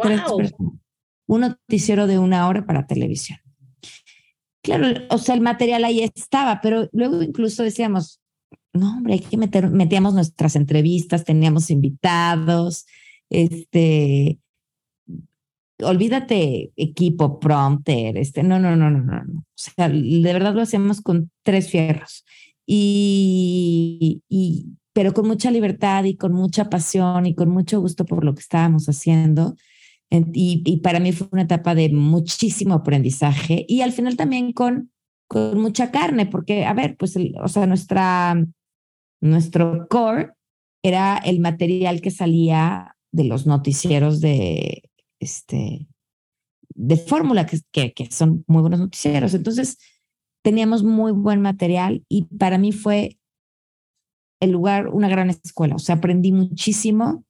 Tres 0.00 0.20
personas. 0.20 0.80
Un 1.26 1.40
noticiero 1.40 2.06
de 2.06 2.20
una 2.20 2.46
hora 2.46 2.64
para 2.64 2.86
televisión. 2.86 3.40
claro, 4.62 4.86
o 5.10 5.18
sea, 5.18 5.34
el 5.34 5.40
material 5.40 5.84
ahí 5.84 6.00
estaba, 6.14 6.60
pero 6.60 6.88
luego 6.92 7.20
incluso 7.20 7.64
decíamos, 7.64 8.20
no, 8.72 8.98
hombre, 8.98 9.14
hay 9.14 9.20
que 9.20 9.36
meter, 9.36 9.68
metíamos 9.70 10.14
nuestras 10.14 10.54
entrevistas, 10.54 11.24
teníamos 11.24 11.70
invitados, 11.70 12.86
este, 13.30 14.38
olvídate 15.82 16.72
equipo, 16.76 17.38
prompter, 17.38 18.16
este, 18.16 18.42
no, 18.42 18.58
no, 18.58 18.76
no, 18.76 18.90
no, 18.90 19.02
no, 19.02 19.24
no. 19.24 19.40
O 19.40 19.44
sea, 19.54 19.88
de 19.88 20.32
verdad 20.32 20.54
lo 20.54 20.62
hacemos 20.62 21.00
con 21.00 21.30
tres 21.42 21.70
fierros. 21.70 22.24
Y, 22.66 24.22
y, 24.28 24.66
pero 24.92 25.12
con 25.12 25.28
mucha 25.28 25.50
libertad 25.50 26.04
y 26.04 26.16
con 26.16 26.32
mucha 26.32 26.68
pasión 26.70 27.26
y 27.26 27.34
con 27.34 27.50
mucho 27.50 27.80
gusto 27.80 28.04
por 28.04 28.24
lo 28.24 28.34
que 28.34 28.40
estábamos 28.40 28.88
haciendo. 28.88 29.54
Y, 30.10 30.62
y 30.64 30.78
para 30.78 31.00
mí 31.00 31.12
fue 31.12 31.28
una 31.32 31.42
etapa 31.42 31.74
de 31.74 31.90
muchísimo 31.90 32.74
aprendizaje 32.74 33.64
y 33.68 33.82
al 33.82 33.92
final 33.92 34.16
también 34.16 34.52
con, 34.52 34.90
con 35.28 35.60
mucha 35.60 35.90
carne, 35.90 36.26
porque, 36.26 36.64
a 36.64 36.72
ver, 36.74 36.96
pues, 36.96 37.16
o 37.42 37.48
sea, 37.48 37.66
nuestra, 37.66 38.36
nuestro 39.20 39.86
core 39.88 40.32
era 40.82 41.18
el 41.18 41.40
material 41.40 42.00
que 42.00 42.10
salía 42.10 42.96
de 43.10 43.24
los 43.24 43.46
noticieros 43.46 44.20
de, 44.20 44.88
este, 45.20 45.86
de 46.74 46.96
fórmula, 46.96 47.46
que, 47.46 47.92
que, 47.92 48.10
son 48.10 48.44
muy 48.46 48.60
buenos 48.60 48.80
noticieros. 48.80 49.34
Entonces, 49.34 49.78
teníamos 50.42 50.82
muy 50.82 51.12
buen 51.12 51.40
material 51.40 52.04
y 52.08 52.24
para 52.24 52.58
mí 52.58 52.72
fue 52.72 53.18
el 54.40 54.50
lugar, 54.50 54.88
una 54.88 55.08
gran 55.08 55.30
escuela. 55.30 55.74
O 55.74 55.78
sea, 55.78 55.96
aprendí 55.96 56.32
muchísimo 56.32 57.24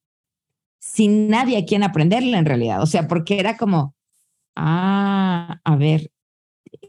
sin 0.81 1.29
nadie 1.29 1.59
a 1.59 1.65
quien 1.65 1.83
aprenderle 1.83 2.37
en 2.37 2.45
realidad. 2.45 2.83
O 2.83 2.87
sea, 2.87 3.09
porque 3.09 3.39
era 3.39 3.57
como, 3.57 3.95
ah, 4.57 5.61
a 5.65 5.77
ver, 5.77 6.11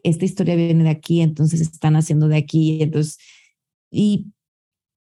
esta 0.03 0.25
historia 0.25 0.55
viene 0.55 0.83
de 0.83 0.89
aquí, 0.89 1.21
entonces 1.21 1.61
están 1.61 1.95
haciendo 1.95 2.27
de 2.27 2.37
aquí, 2.37 2.81
entonces, 2.81 3.17
y, 3.91 4.27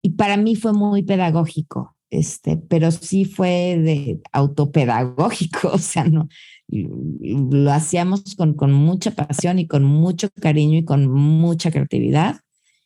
y 0.04 0.12
para 0.12 0.38
mí 0.38 0.56
fue 0.56 0.74
muy 0.74 1.04
pedagógico 1.04 1.95
este, 2.18 2.58
pero 2.58 2.92
sí 2.92 3.26
fue 3.26 3.78
de 3.78 4.22
autopedagógico, 4.32 5.70
o 5.74 5.78
sea, 5.78 6.06
no, 6.06 6.28
lo 6.68 7.72
hacíamos 7.72 8.36
con, 8.36 8.54
con 8.54 8.72
mucha 8.72 9.12
pasión 9.12 9.60
y 9.60 9.68
con 9.68 9.84
mucho 9.84 10.30
cariño 10.30 10.80
y 10.80 10.86
con 10.86 11.08
mucha 11.10 11.72
creatividad 11.72 12.42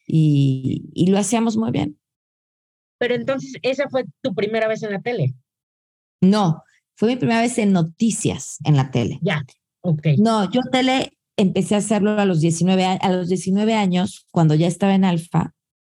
y, 0.05 0.89
y 0.93 1.07
lo 1.07 1.17
hacíamos 1.17 1.57
muy 1.57 1.71
bien. 1.71 1.97
Pero 2.97 3.15
entonces, 3.15 3.53
¿esa 3.61 3.87
fue 3.89 4.05
tu 4.21 4.33
primera 4.35 4.67
vez 4.67 4.83
en 4.83 4.91
la 4.91 5.01
tele? 5.01 5.35
No, 6.21 6.63
fue 6.95 7.09
mi 7.09 7.15
primera 7.15 7.41
vez 7.41 7.57
en 7.57 7.71
noticias 7.71 8.57
en 8.65 8.75
la 8.75 8.91
tele. 8.91 9.19
Ya, 9.21 9.45
ok. 9.81 10.07
No, 10.17 10.51
yo 10.51 10.61
tele 10.71 11.13
empecé 11.37 11.75
a 11.75 11.77
hacerlo 11.77 12.19
a 12.19 12.25
los 12.25 12.41
19, 12.41 12.83
a 12.83 13.11
los 13.11 13.29
19 13.29 13.73
años, 13.73 14.27
cuando 14.31 14.55
ya 14.55 14.67
estaba 14.67 14.93
en 14.93 15.05
Alfa, 15.05 15.53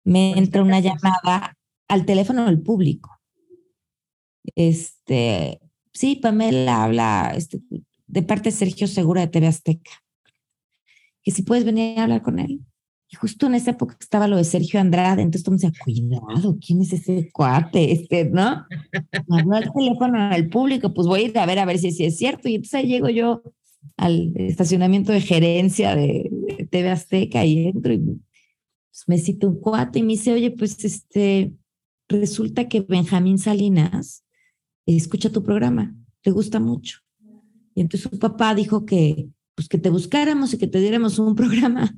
me 0.04 0.32
entra 0.36 0.62
una 0.62 0.80
llamada 0.80 1.56
al 1.88 2.04
teléfono 2.04 2.44
del 2.44 2.60
público. 2.60 3.19
Este, 4.54 5.60
sí, 5.92 6.16
Pamela 6.16 6.84
habla 6.84 7.32
este, 7.36 7.60
de 8.06 8.22
parte 8.22 8.50
de 8.50 8.56
Sergio 8.56 8.86
Segura 8.86 9.22
de 9.22 9.28
TV 9.28 9.46
Azteca. 9.46 9.90
Que 11.22 11.30
si 11.30 11.42
puedes 11.42 11.64
venir 11.64 11.98
a 11.98 12.04
hablar 12.04 12.22
con 12.22 12.38
él. 12.38 12.60
Y 13.12 13.16
justo 13.16 13.46
en 13.46 13.56
esa 13.56 13.72
época 13.72 13.96
estaba 14.00 14.28
lo 14.28 14.36
de 14.36 14.44
Sergio 14.44 14.78
Andrade, 14.78 15.22
entonces 15.22 15.42
tú 15.42 15.50
me 15.50 15.56
decía, 15.56 15.72
cuidado, 15.82 16.56
¿quién 16.64 16.80
es 16.80 16.92
ese 16.92 17.28
cuate? 17.32 17.90
Este, 17.90 18.30
¿no? 18.30 18.64
Me 19.26 19.40
habló 19.40 19.56
al 19.56 19.72
teléfono 19.72 20.18
al 20.18 20.48
público, 20.48 20.94
pues 20.94 21.08
voy 21.08 21.20
a 21.20 21.24
ir 21.24 21.38
a 21.38 21.46
ver 21.46 21.58
a 21.58 21.64
ver 21.64 21.78
si, 21.78 21.90
si 21.90 22.04
es 22.04 22.16
cierto. 22.16 22.48
Y 22.48 22.54
entonces 22.54 22.74
ahí 22.74 22.86
llego 22.86 23.08
yo 23.08 23.42
al 23.96 24.32
estacionamiento 24.36 25.10
de 25.10 25.20
gerencia 25.20 25.96
de, 25.96 26.30
TV 26.70 26.90
Azteca 26.90 27.44
y 27.44 27.66
entro 27.66 27.92
y 27.92 27.98
pues, 27.98 29.04
me 29.06 29.18
cito 29.18 29.48
un 29.48 29.60
cuate 29.60 29.98
y 29.98 30.02
me 30.02 30.12
dice, 30.12 30.32
oye, 30.32 30.52
pues 30.52 30.84
este, 30.84 31.52
resulta 32.08 32.68
que 32.68 32.80
Benjamín 32.80 33.38
Salinas 33.38 34.24
escucha 34.96 35.30
tu 35.30 35.42
programa, 35.42 35.94
le 36.24 36.32
gusta 36.32 36.60
mucho. 36.60 36.98
Y 37.74 37.82
entonces 37.82 38.10
su 38.10 38.18
papá 38.18 38.54
dijo 38.54 38.84
que, 38.84 39.28
pues 39.54 39.68
que 39.68 39.78
te 39.78 39.90
buscáramos 39.90 40.52
y 40.52 40.58
que 40.58 40.66
te 40.66 40.80
diéramos 40.80 41.18
un 41.18 41.34
programa. 41.34 41.94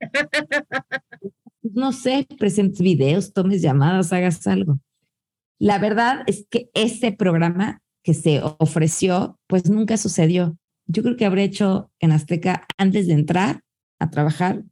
no 1.62 1.92
sé, 1.92 2.26
presentes 2.38 2.80
videos, 2.80 3.32
tomes 3.32 3.62
llamadas, 3.62 4.12
hagas 4.12 4.46
algo. 4.46 4.80
La 5.58 5.78
verdad 5.78 6.22
es 6.26 6.46
que 6.50 6.70
ese 6.74 7.12
programa 7.12 7.82
que 8.02 8.14
se 8.14 8.42
ofreció, 8.58 9.38
pues 9.46 9.68
nunca 9.70 9.96
sucedió. 9.96 10.58
Yo 10.86 11.02
creo 11.02 11.16
que 11.16 11.24
habré 11.24 11.44
hecho 11.44 11.90
en 12.00 12.12
Azteca 12.12 12.66
antes 12.76 13.06
de 13.06 13.14
entrar 13.14 13.62
a 13.98 14.10
trabajar 14.10 14.62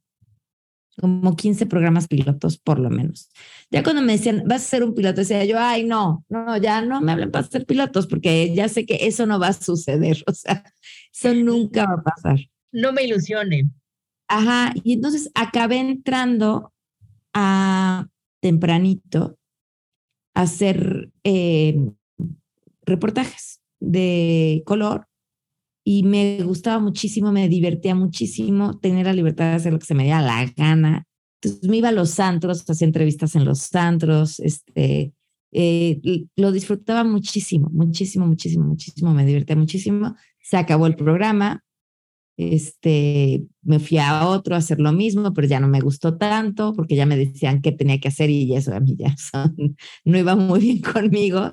como 0.98 1.34
15 1.34 1.66
programas 1.66 2.06
pilotos 2.08 2.58
por 2.58 2.78
lo 2.78 2.90
menos. 2.90 3.30
Ya 3.72 3.82
cuando 3.82 4.02
me 4.02 4.12
decían, 4.12 4.42
vas 4.46 4.62
a 4.62 4.68
ser 4.68 4.84
un 4.84 4.94
piloto, 4.94 5.22
decía 5.22 5.46
yo, 5.46 5.58
ay, 5.58 5.84
no, 5.84 6.26
no, 6.28 6.58
ya 6.58 6.82
no 6.82 7.00
me 7.00 7.12
hablen 7.12 7.30
para 7.30 7.46
ser 7.46 7.64
pilotos 7.64 8.06
porque 8.06 8.54
ya 8.54 8.68
sé 8.68 8.84
que 8.84 9.06
eso 9.06 9.24
no 9.24 9.40
va 9.40 9.48
a 9.48 9.52
suceder, 9.54 10.22
o 10.26 10.34
sea, 10.34 10.62
eso 11.10 11.34
nunca 11.34 11.86
va 11.86 11.94
a 11.94 12.02
pasar. 12.02 12.38
No 12.70 12.92
me 12.92 13.04
ilusionen. 13.04 13.72
Ajá, 14.28 14.74
y 14.84 14.92
entonces 14.92 15.30
acabé 15.34 15.78
entrando 15.78 16.72
a 17.32 18.08
tempranito 18.40 19.38
a 20.34 20.42
hacer 20.42 21.10
eh, 21.24 21.76
reportajes 22.84 23.62
de 23.80 24.62
color 24.66 25.06
y 25.82 26.02
me 26.02 26.42
gustaba 26.42 26.78
muchísimo, 26.78 27.32
me 27.32 27.48
divertía 27.48 27.94
muchísimo 27.94 28.78
tener 28.78 29.06
la 29.06 29.14
libertad 29.14 29.50
de 29.50 29.56
hacer 29.56 29.72
lo 29.72 29.78
que 29.78 29.86
se 29.86 29.94
me 29.94 30.04
diera 30.04 30.20
la 30.20 30.44
gana. 30.56 31.06
Entonces 31.42 31.68
me 31.68 31.78
iba 31.78 31.88
a 31.88 31.92
los 31.92 32.20
antros, 32.20 32.68
hacía 32.68 32.86
entrevistas 32.86 33.34
en 33.34 33.44
los 33.44 33.74
antros, 33.74 34.38
este, 34.40 35.12
eh, 35.52 36.00
lo 36.36 36.52
disfrutaba 36.52 37.02
muchísimo, 37.04 37.68
muchísimo, 37.72 38.26
muchísimo, 38.26 38.64
muchísimo, 38.64 39.12
me 39.12 39.26
divertía 39.26 39.56
muchísimo. 39.56 40.14
Se 40.40 40.56
acabó 40.56 40.86
el 40.86 40.94
programa, 40.94 41.64
este, 42.36 43.44
me 43.62 43.80
fui 43.80 43.98
a 43.98 44.28
otro 44.28 44.54
a 44.54 44.58
hacer 44.58 44.80
lo 44.80 44.92
mismo, 44.92 45.34
pero 45.34 45.48
ya 45.48 45.58
no 45.58 45.68
me 45.68 45.80
gustó 45.80 46.16
tanto 46.16 46.72
porque 46.74 46.96
ya 46.96 47.06
me 47.06 47.16
decían 47.16 47.60
qué 47.60 47.72
tenía 47.72 47.98
que 47.98 48.08
hacer 48.08 48.30
y 48.30 48.54
eso 48.54 48.74
a 48.74 48.80
mí 48.80 48.96
ya 48.96 49.14
no 50.04 50.18
iba 50.18 50.36
muy 50.36 50.60
bien 50.60 50.80
conmigo. 50.80 51.38
A 51.38 51.52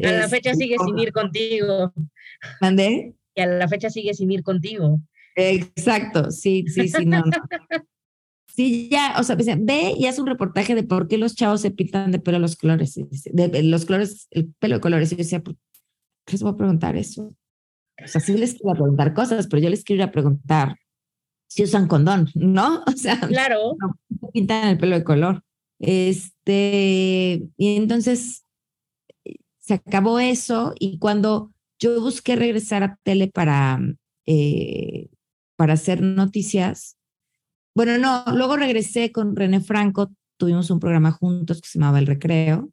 la 0.00 0.28
fecha 0.28 0.52
este, 0.52 0.64
sigue 0.64 0.76
sin 0.78 0.98
ir 0.98 1.12
contigo. 1.12 1.92
¿Mandé? 2.60 3.14
y 3.34 3.40
a 3.40 3.46
la 3.46 3.68
fecha 3.68 3.90
sigue 3.90 4.14
sin 4.14 4.30
ir 4.30 4.42
contigo. 4.42 5.00
Exacto, 5.36 6.30
sí, 6.30 6.64
sí, 6.68 6.88
sí, 6.88 7.04
no, 7.04 7.24
Sí, 8.54 8.88
ya, 8.88 9.16
o 9.18 9.24
sea, 9.24 9.36
ve 9.36 9.94
y 9.98 10.06
haz 10.06 10.20
un 10.20 10.28
reportaje 10.28 10.76
de 10.76 10.84
por 10.84 11.08
qué 11.08 11.18
los 11.18 11.34
chavos 11.34 11.60
se 11.60 11.72
pintan 11.72 12.12
de 12.12 12.20
pelo 12.20 12.38
los 12.38 12.54
colores, 12.54 12.94
de, 12.94 13.62
los 13.64 13.84
colores, 13.84 14.28
el 14.30 14.52
pelo 14.60 14.76
de 14.76 14.80
colores. 14.80 15.10
Y 15.10 15.16
yo 15.16 15.18
decía, 15.18 15.42
¿por 15.42 15.56
qué 16.24 16.32
les 16.32 16.42
voy 16.42 16.52
a 16.52 16.56
preguntar 16.56 16.96
eso? 16.96 17.34
O 18.02 18.06
sea, 18.06 18.20
sí 18.20 18.34
les 18.34 18.54
quiero 18.54 18.74
preguntar 18.74 19.12
cosas, 19.12 19.48
pero 19.48 19.60
yo 19.60 19.70
les 19.70 19.82
quiero 19.82 20.02
ir 20.02 20.08
a 20.08 20.12
preguntar 20.12 20.76
si 21.48 21.64
usan 21.64 21.88
condón, 21.88 22.30
¿no? 22.34 22.84
O 22.86 22.96
sea, 22.96 23.18
claro. 23.20 23.76
No, 23.80 24.30
pintan 24.32 24.68
el 24.68 24.78
pelo 24.78 24.96
de 24.96 25.04
color. 25.04 25.42
Este, 25.80 27.42
y 27.56 27.76
entonces 27.76 28.44
se 29.58 29.74
acabó 29.74 30.20
eso 30.20 30.74
y 30.78 30.98
cuando 30.98 31.52
yo 31.80 32.00
busqué 32.00 32.36
regresar 32.36 32.84
a 32.84 32.98
tele 33.02 33.28
para, 33.28 33.80
eh, 34.26 35.08
para 35.56 35.74
hacer 35.74 36.02
noticias. 36.02 36.96
Bueno, 37.74 37.98
no, 37.98 38.24
luego 38.34 38.56
regresé 38.56 39.12
con 39.12 39.34
René 39.34 39.60
Franco, 39.60 40.12
tuvimos 40.36 40.70
un 40.70 40.80
programa 40.80 41.12
juntos 41.12 41.60
que 41.60 41.68
se 41.68 41.78
llamaba 41.78 41.98
El 41.98 42.06
Recreo, 42.06 42.70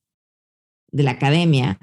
de 0.92 1.04
la 1.04 1.12
academia. 1.12 1.80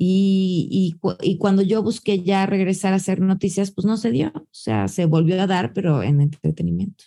Y, 0.00 0.94
y, 1.20 1.38
cuando 1.38 1.62
yo 1.62 1.82
busqué 1.82 2.22
ya 2.22 2.46
regresar 2.46 2.92
a 2.92 2.96
hacer 2.96 3.20
noticias, 3.20 3.72
pues 3.72 3.84
no 3.84 3.96
se 3.96 4.12
dio. 4.12 4.30
O 4.34 4.48
sea, 4.52 4.86
se 4.86 5.06
volvió 5.06 5.42
a 5.42 5.48
dar, 5.48 5.72
pero 5.72 6.04
en 6.04 6.20
entretenimiento. 6.20 7.04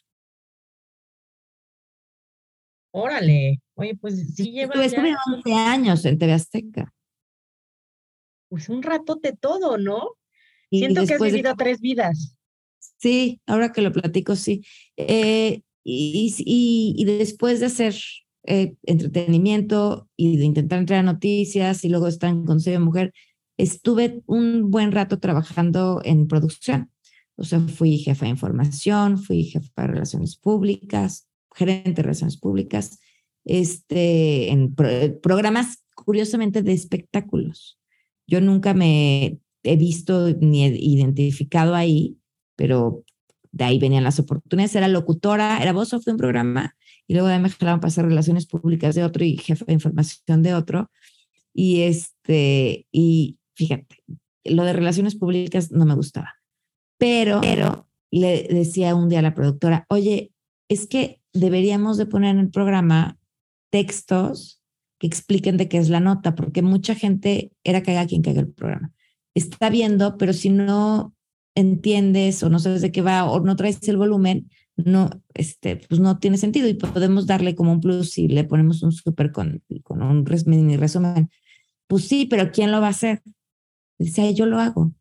Órale, 2.93 3.61
oye, 3.75 3.95
pues 3.95 4.35
sí 4.35 4.51
lleva. 4.51 4.73
Estuve 4.83 5.15
11 5.33 5.53
años 5.53 6.03
en 6.03 6.17
TV 6.17 6.33
Azteca 6.33 6.93
pues 8.51 8.67
un 8.67 8.83
ratote 8.83 9.31
todo, 9.31 9.77
¿no? 9.77 10.17
Siento 10.69 11.05
que 11.05 11.13
has 11.13 11.21
vivido 11.21 11.55
tres 11.55 11.79
vidas. 11.79 12.35
Sí, 12.97 13.41
ahora 13.47 13.71
que 13.71 13.81
lo 13.81 13.91
platico, 13.91 14.35
sí. 14.35 14.63
Eh, 14.97 15.61
y, 15.83 16.33
y, 16.95 17.05
después 17.05 17.59
de 17.59 17.65
hacer 17.67 17.95
eh, 18.43 18.75
entretenimiento 18.83 20.09
y 20.15 20.37
de 20.37 20.45
intentar 20.45 20.79
entrar 20.79 20.99
a 20.99 21.03
noticias 21.03 21.83
y 21.83 21.89
luego 21.89 22.07
estar 22.07 22.29
en 22.29 22.45
Consejo 22.45 22.79
de 22.79 22.85
Mujer, 22.85 23.13
estuve 23.57 24.21
un 24.25 24.71
buen 24.71 24.91
rato 24.91 25.19
trabajando 25.19 26.01
en 26.03 26.27
producción. 26.27 26.91
O 27.35 27.43
sea, 27.43 27.59
fui 27.59 27.97
jefa 27.97 28.25
de 28.25 28.31
información, 28.31 29.17
fui 29.17 29.45
jefa 29.45 29.81
de 29.81 29.87
relaciones 29.87 30.35
públicas, 30.35 31.27
gerente 31.55 31.95
de 31.95 32.03
relaciones 32.03 32.37
públicas, 32.37 32.99
este, 33.45 34.51
en 34.51 34.75
programas 34.75 35.83
curiosamente 35.95 36.61
de 36.61 36.73
espectáculos. 36.73 37.79
Yo 38.27 38.41
nunca 38.41 38.73
me 38.73 39.39
he 39.63 39.75
visto 39.75 40.29
ni 40.39 40.65
identificado 40.65 41.75
ahí, 41.75 42.17
pero 42.61 43.03
de 43.51 43.63
ahí 43.63 43.79
venían 43.79 44.03
las 44.03 44.19
oportunidades. 44.19 44.75
Era 44.75 44.87
locutora, 44.87 45.57
era 45.63 45.73
voz 45.73 45.93
off 45.93 46.05
de 46.05 46.11
un 46.11 46.17
programa 46.19 46.75
y 47.07 47.13
luego 47.13 47.27
de 47.27 47.33
ahí 47.33 47.41
me 47.41 47.49
jalaron 47.49 47.79
para 47.79 47.87
hacer 47.87 48.05
relaciones 48.05 48.45
públicas 48.45 48.93
de 48.93 49.03
otro 49.03 49.25
y 49.25 49.35
jefe 49.35 49.65
de 49.65 49.73
información 49.73 50.43
de 50.43 50.53
otro. 50.53 50.91
Y 51.55 51.81
este, 51.81 52.85
y 52.91 53.39
fíjate, 53.55 54.03
lo 54.43 54.63
de 54.63 54.73
relaciones 54.73 55.15
públicas 55.15 55.71
no 55.71 55.87
me 55.87 55.95
gustaba. 55.95 56.35
Pero, 56.99 57.41
pero 57.41 57.87
le 58.11 58.43
decía 58.43 58.93
un 58.93 59.09
día 59.09 59.19
a 59.19 59.23
la 59.23 59.33
productora, 59.33 59.87
oye, 59.89 60.31
es 60.69 60.85
que 60.85 61.19
deberíamos 61.33 61.97
de 61.97 62.05
poner 62.05 62.35
en 62.35 62.41
el 62.41 62.51
programa 62.51 63.17
textos 63.71 64.61
que 64.99 65.07
expliquen 65.07 65.57
de 65.57 65.67
qué 65.67 65.79
es 65.79 65.89
la 65.89 65.99
nota, 65.99 66.35
porque 66.35 66.61
mucha 66.61 66.93
gente 66.93 67.53
era 67.63 67.79
haga 67.79 68.05
quien 68.05 68.21
caiga 68.21 68.41
el 68.41 68.53
programa. 68.53 68.91
Está 69.33 69.71
viendo, 69.71 70.15
pero 70.19 70.31
si 70.31 70.51
no 70.51 71.15
entiendes 71.55 72.43
o 72.43 72.49
no 72.49 72.59
sabes 72.59 72.81
de 72.81 72.91
qué 72.91 73.01
va 73.01 73.25
o 73.25 73.39
no 73.39 73.55
traes 73.55 73.87
el 73.87 73.97
volumen, 73.97 74.49
no, 74.77 75.09
este, 75.33 75.75
pues 75.75 75.99
no 75.99 76.19
tiene 76.19 76.37
sentido 76.37 76.67
y 76.67 76.73
podemos 76.73 77.27
darle 77.27 77.55
como 77.55 77.71
un 77.71 77.81
plus 77.81 78.11
si 78.11 78.27
le 78.27 78.43
ponemos 78.43 78.83
un 78.83 78.91
súper 78.91 79.31
con, 79.31 79.61
con 79.83 80.01
un 80.01 80.25
mini 80.45 80.77
resumen. 80.77 81.29
Pues 81.87 82.07
sí, 82.07 82.25
pero 82.25 82.51
¿quién 82.51 82.71
lo 82.71 82.79
va 82.79 82.87
a 82.87 82.91
hacer? 82.91 83.21
Dice, 83.99 84.33
yo 84.33 84.45
lo 84.45 84.59
hago. 84.59 84.93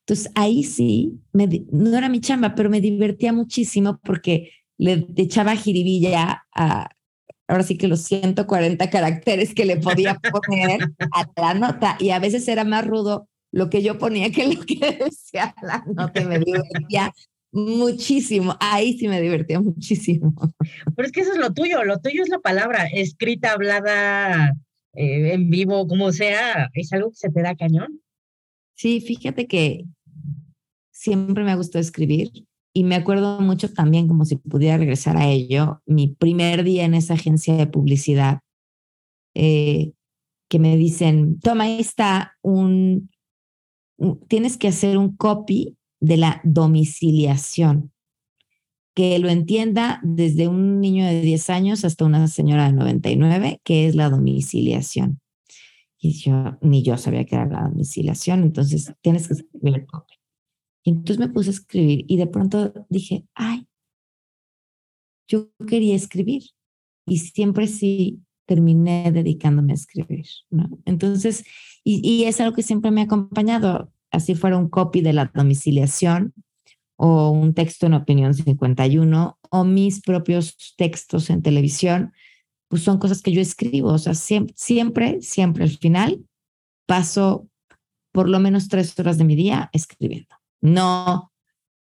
Entonces 0.00 0.32
ahí 0.34 0.64
sí, 0.64 1.20
me, 1.32 1.46
no 1.70 1.96
era 1.96 2.08
mi 2.08 2.20
chamba, 2.20 2.54
pero 2.54 2.70
me 2.70 2.80
divertía 2.80 3.32
muchísimo 3.32 4.00
porque 4.02 4.50
le 4.78 5.06
echaba 5.16 5.54
jiribilla 5.54 6.46
a, 6.54 6.88
ahora 7.46 7.62
sí 7.62 7.76
que 7.76 7.88
los 7.88 8.00
140 8.02 8.90
caracteres 8.90 9.54
que 9.54 9.66
le 9.66 9.76
podía 9.76 10.14
poner 10.14 10.92
a 11.12 11.26
la 11.40 11.54
nota 11.54 11.96
y 12.00 12.10
a 12.10 12.18
veces 12.18 12.48
era 12.48 12.64
más 12.64 12.86
rudo 12.86 13.28
lo 13.52 13.68
que 13.68 13.82
yo 13.82 13.98
ponía 13.98 14.30
que 14.30 14.46
lo 14.46 14.60
que 14.60 14.78
decía 15.04 15.54
la 15.62 15.84
nota 15.94 16.24
me 16.24 16.38
divertía 16.38 17.12
muchísimo. 17.52 18.56
Ahí 18.60 18.96
sí 18.98 19.08
me 19.08 19.20
divertía 19.20 19.60
muchísimo. 19.60 20.34
Pero 20.96 21.06
es 21.06 21.12
que 21.12 21.20
eso 21.20 21.32
es 21.32 21.38
lo 21.38 21.52
tuyo, 21.52 21.84
lo 21.84 21.98
tuyo 21.98 22.22
es 22.22 22.28
la 22.28 22.38
palabra, 22.38 22.86
escrita, 22.86 23.52
hablada, 23.52 24.54
eh, 24.94 25.32
en 25.34 25.50
vivo, 25.50 25.86
como 25.86 26.12
sea, 26.12 26.70
es 26.74 26.92
algo 26.92 27.10
que 27.10 27.16
se 27.16 27.30
te 27.30 27.42
da 27.42 27.54
cañón. 27.56 28.00
Sí, 28.76 29.00
fíjate 29.00 29.46
que 29.46 29.84
siempre 30.90 31.44
me 31.44 31.52
ha 31.52 31.56
gustado 31.56 31.80
escribir 31.80 32.30
y 32.72 32.84
me 32.84 32.94
acuerdo 32.94 33.40
mucho 33.40 33.72
también, 33.72 34.06
como 34.06 34.24
si 34.24 34.36
pudiera 34.36 34.78
regresar 34.78 35.16
a 35.16 35.28
ello, 35.28 35.82
mi 35.86 36.08
primer 36.08 36.62
día 36.62 36.84
en 36.84 36.94
esa 36.94 37.14
agencia 37.14 37.54
de 37.56 37.66
publicidad, 37.66 38.40
eh, 39.34 39.92
que 40.48 40.58
me 40.58 40.76
dicen, 40.76 41.38
toma, 41.40 41.64
ahí 41.64 41.80
está 41.80 42.36
un, 42.42 43.10
tienes 44.28 44.56
que 44.56 44.68
hacer 44.68 44.96
un 44.98 45.16
copy 45.16 45.76
de 46.00 46.16
la 46.16 46.40
domiciliación, 46.44 47.92
que 48.94 49.18
lo 49.18 49.28
entienda 49.28 50.00
desde 50.02 50.48
un 50.48 50.80
niño 50.80 51.06
de 51.06 51.20
10 51.20 51.50
años 51.50 51.84
hasta 51.84 52.04
una 52.04 52.26
señora 52.26 52.66
de 52.66 52.72
99, 52.72 53.60
que 53.64 53.86
es 53.86 53.94
la 53.94 54.10
domiciliación. 54.10 55.20
Y 55.98 56.12
yo, 56.12 56.58
ni 56.62 56.82
yo 56.82 56.96
sabía 56.96 57.24
que 57.26 57.34
era 57.34 57.46
la 57.46 57.68
domiciliación, 57.68 58.42
entonces 58.42 58.94
tienes 59.02 59.28
que 59.28 59.34
escribir 59.34 59.74
el 59.76 59.86
copy. 59.86 60.14
Y 60.82 60.90
entonces 60.90 61.18
me 61.18 61.28
puse 61.28 61.50
a 61.50 61.52
escribir 61.52 62.04
y 62.08 62.16
de 62.16 62.26
pronto 62.26 62.86
dije, 62.88 63.26
ay, 63.34 63.66
yo 65.28 65.50
quería 65.66 65.94
escribir 65.94 66.42
y 67.06 67.18
siempre 67.18 67.66
sí 67.66 68.20
terminé 68.50 69.12
dedicándome 69.12 69.70
a 69.70 69.76
escribir, 69.76 70.26
¿no? 70.50 70.68
Entonces, 70.84 71.44
y, 71.84 72.00
y, 72.02 72.24
es 72.24 72.40
algo 72.40 72.56
que 72.56 72.64
siempre 72.64 72.90
me 72.90 73.00
ha 73.00 73.04
acompañado, 73.04 73.92
así 74.10 74.34
fuera 74.34 74.58
un 74.58 74.68
copy 74.68 75.02
de 75.02 75.12
la 75.12 75.30
domiciliación 75.32 76.34
o 76.96 77.30
un 77.30 77.54
texto 77.54 77.86
en 77.86 77.94
Opinión 77.94 78.34
51 78.34 79.38
o 79.50 79.64
mis 79.64 80.00
propios 80.00 80.56
textos 80.76 81.30
en 81.30 81.42
televisión, 81.42 82.12
pues 82.66 82.82
son 82.82 82.98
cosas 82.98 83.22
que 83.22 83.30
yo 83.30 83.40
escribo, 83.40 83.92
o 83.92 83.98
sea, 83.98 84.14
siempre, 84.14 84.52
siempre, 84.56 85.22
siempre 85.22 85.62
al 85.62 85.70
final 85.70 86.24
paso 86.86 87.46
por 88.10 88.28
lo 88.28 88.40
menos 88.40 88.66
tres 88.66 88.98
horas 88.98 89.16
de 89.16 89.24
mi 89.24 89.36
día 89.36 89.70
escribiendo. 89.72 90.34
No, 90.60 91.32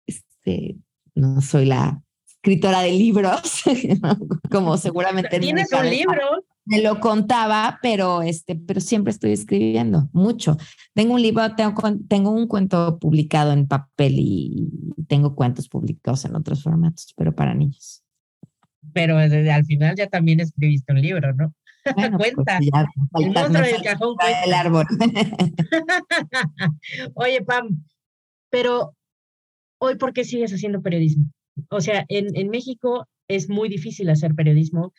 este, 0.06 0.76
no 1.16 1.42
soy 1.42 1.66
la 1.66 2.04
escritora 2.28 2.82
de 2.82 2.92
libros, 2.92 3.64
como 4.52 4.78
seguramente. 4.78 5.40
Tienes 5.40 5.74
un 5.74 5.90
libro. 5.90 6.46
Me 6.70 6.84
lo 6.84 7.00
contaba, 7.00 7.80
pero 7.82 8.22
este, 8.22 8.56
pero 8.56 8.80
siempre 8.80 9.10
estoy 9.10 9.32
escribiendo 9.32 10.08
mucho. 10.14 10.56
Tengo 10.94 11.16
un 11.16 11.22
libro, 11.24 11.56
tengo, 11.56 11.74
tengo 12.08 12.30
un 12.30 12.48
cuento 12.48 13.00
publicado 13.00 13.54
en 13.54 13.68
papel 13.68 14.18
y 14.20 14.70
tengo 15.08 15.34
cuentos 15.34 15.68
publicados 15.68 16.26
en 16.26 16.36
otros 16.36 16.62
formatos, 16.62 17.12
pero 17.18 17.34
para 17.34 17.56
niños. 17.56 18.04
Pero 18.94 19.18
desde 19.18 19.52
al 19.52 19.66
final 19.66 19.96
ya 19.96 20.06
también 20.06 20.42
escribiste 20.42 20.94
un 20.94 21.02
libro, 21.02 21.34
¿no? 21.34 21.56
Bueno, 21.96 22.18
pues 22.20 22.36
cuenta. 22.36 22.60
el 22.60 23.32
monstruo 23.32 23.66
del 23.66 23.82
cajón 23.82 24.16
cuenta. 24.16 24.44
El 24.44 24.54
árbol. 24.54 24.86
Oye, 27.16 27.42
Pam, 27.42 27.84
pero 28.52 28.94
hoy, 29.80 29.96
¿por 29.96 30.14
qué 30.14 30.24
sigues 30.24 30.54
haciendo 30.54 30.84
periodismo? 30.84 31.32
O 31.72 31.82
sea, 31.82 32.06
en, 32.10 32.28
en 32.36 32.50
México 32.50 33.08
es 33.28 33.50
muy 33.50 33.70
difícil 33.70 34.12
hacer 34.12 34.36
periodismo 34.36 34.94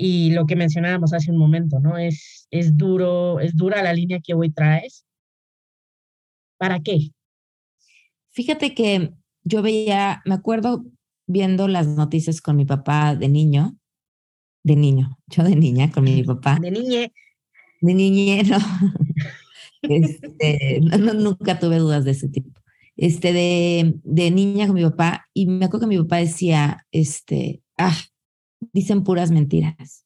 y 0.00 0.30
lo 0.30 0.46
que 0.46 0.54
mencionábamos 0.54 1.12
hace 1.12 1.32
un 1.32 1.38
momento, 1.38 1.80
¿no? 1.80 1.98
Es, 1.98 2.46
es 2.52 2.76
duro, 2.76 3.40
es 3.40 3.56
dura 3.56 3.82
la 3.82 3.92
línea 3.92 4.20
que 4.24 4.32
hoy 4.32 4.50
traes. 4.50 5.04
¿Para 6.56 6.78
qué? 6.80 7.10
Fíjate 8.30 8.74
que 8.74 9.12
yo 9.42 9.60
veía, 9.60 10.22
me 10.24 10.34
acuerdo 10.34 10.84
viendo 11.26 11.66
las 11.66 11.88
noticias 11.88 12.40
con 12.40 12.54
mi 12.54 12.64
papá 12.64 13.16
de 13.16 13.28
niño, 13.28 13.76
de 14.62 14.76
niño, 14.76 15.18
yo 15.26 15.42
de 15.42 15.56
niña 15.56 15.90
con 15.90 16.04
mi 16.04 16.22
papá. 16.24 16.58
De 16.60 16.70
niñe. 16.70 17.12
De 17.80 17.94
niñe, 17.94 18.44
no. 18.44 18.58
Este, 19.80 20.80
no, 20.80 21.14
nunca 21.14 21.60
tuve 21.60 21.78
dudas 21.78 22.04
de 22.04 22.10
ese 22.10 22.28
tipo 22.28 22.60
este, 22.98 23.32
de, 23.32 23.94
de 24.02 24.30
niña 24.32 24.66
con 24.66 24.74
mi 24.74 24.82
papá 24.82 25.28
y 25.32 25.46
me 25.46 25.64
acuerdo 25.64 25.86
que 25.86 25.94
mi 25.94 26.02
papá 26.02 26.16
decía, 26.16 26.84
este, 26.90 27.62
ah, 27.78 27.96
dicen 28.72 29.04
puras 29.04 29.30
mentiras. 29.30 30.04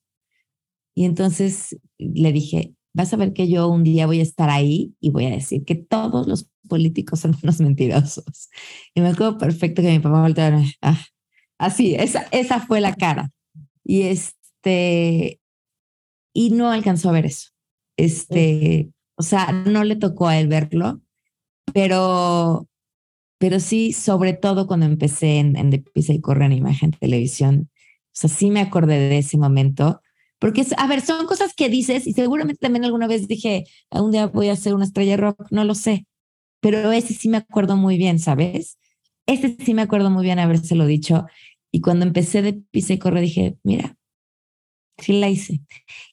Y 0.95 1.05
entonces 1.05 1.77
le 1.97 2.31
dije, 2.31 2.73
vas 2.93 3.13
a 3.13 3.17
ver 3.17 3.33
que 3.33 3.47
yo 3.47 3.67
un 3.67 3.83
día 3.83 4.05
voy 4.05 4.19
a 4.19 4.23
estar 4.23 4.49
ahí 4.49 4.93
y 4.99 5.09
voy 5.09 5.25
a 5.25 5.31
decir 5.31 5.65
que 5.65 5.75
todos 5.75 6.27
los 6.27 6.49
políticos 6.67 7.21
son 7.21 7.35
unos 7.43 7.59
mentirosos. 7.59 8.49
Y 8.93 9.01
me 9.01 9.09
acuerdo 9.09 9.37
perfecto 9.37 9.81
que 9.81 9.91
mi 9.91 9.99
papá 9.99 10.21
volteó, 10.21 10.43
ah, 10.81 11.01
así, 11.57 11.95
esa, 11.95 12.27
esa 12.31 12.59
fue 12.59 12.81
la 12.81 12.95
cara. 12.95 13.31
Y 13.83 14.03
este, 14.03 15.39
y 16.33 16.51
no 16.51 16.71
alcanzó 16.71 17.09
a 17.09 17.13
ver 17.13 17.25
eso. 17.25 17.49
Este, 17.97 18.91
o 19.15 19.23
sea, 19.23 19.51
no 19.51 19.83
le 19.83 19.95
tocó 19.95 20.27
a 20.27 20.39
él 20.39 20.47
verlo, 20.47 21.01
pero 21.73 22.67
pero 23.43 23.59
sí, 23.59 23.91
sobre 23.91 24.31
todo 24.31 24.67
cuando 24.67 24.85
empecé 24.85 25.39
en, 25.39 25.57
en 25.57 25.69
De 25.69 25.79
Pisa 25.79 26.13
y 26.13 26.21
Corre 26.21 26.45
en 26.45 26.53
Imagen 26.53 26.91
Televisión, 26.91 27.69
sea, 28.13 28.29
sí 28.29 28.49
me 28.51 28.61
acordé 28.61 28.97
de 28.97 29.17
ese 29.17 29.37
momento, 29.37 30.01
porque, 30.39 30.65
a 30.77 30.87
ver, 30.87 31.01
son 31.01 31.25
cosas 31.25 31.53
que 31.53 31.69
dices 31.69 32.05
y 32.05 32.13
seguramente 32.13 32.59
también 32.59 32.85
alguna 32.85 33.07
vez 33.07 33.27
dije, 33.27 33.65
un 33.91 34.11
día 34.11 34.27
voy 34.27 34.49
a 34.49 34.53
hacer 34.53 34.73
una 34.73 34.85
estrella 34.85 35.17
rock, 35.17 35.47
no 35.51 35.63
lo 35.63 35.75
sé, 35.75 36.05
pero 36.59 36.91
ese 36.91 37.13
sí 37.13 37.29
me 37.29 37.37
acuerdo 37.37 37.77
muy 37.77 37.97
bien, 37.97 38.19
¿sabes? 38.19 38.77
Ese 39.25 39.55
sí 39.63 39.73
me 39.73 39.81
acuerdo 39.81 40.09
muy 40.09 40.23
bien 40.23 40.39
habérselo 40.39 40.85
dicho. 40.85 41.25
Y 41.71 41.81
cuando 41.81 42.05
empecé 42.05 42.41
de 42.41 42.53
Pisa 42.53 42.93
y 42.93 42.99
Corre 42.99 43.21
dije, 43.21 43.57
mira, 43.63 43.97
sí 44.97 45.13
la 45.13 45.29
hice. 45.29 45.61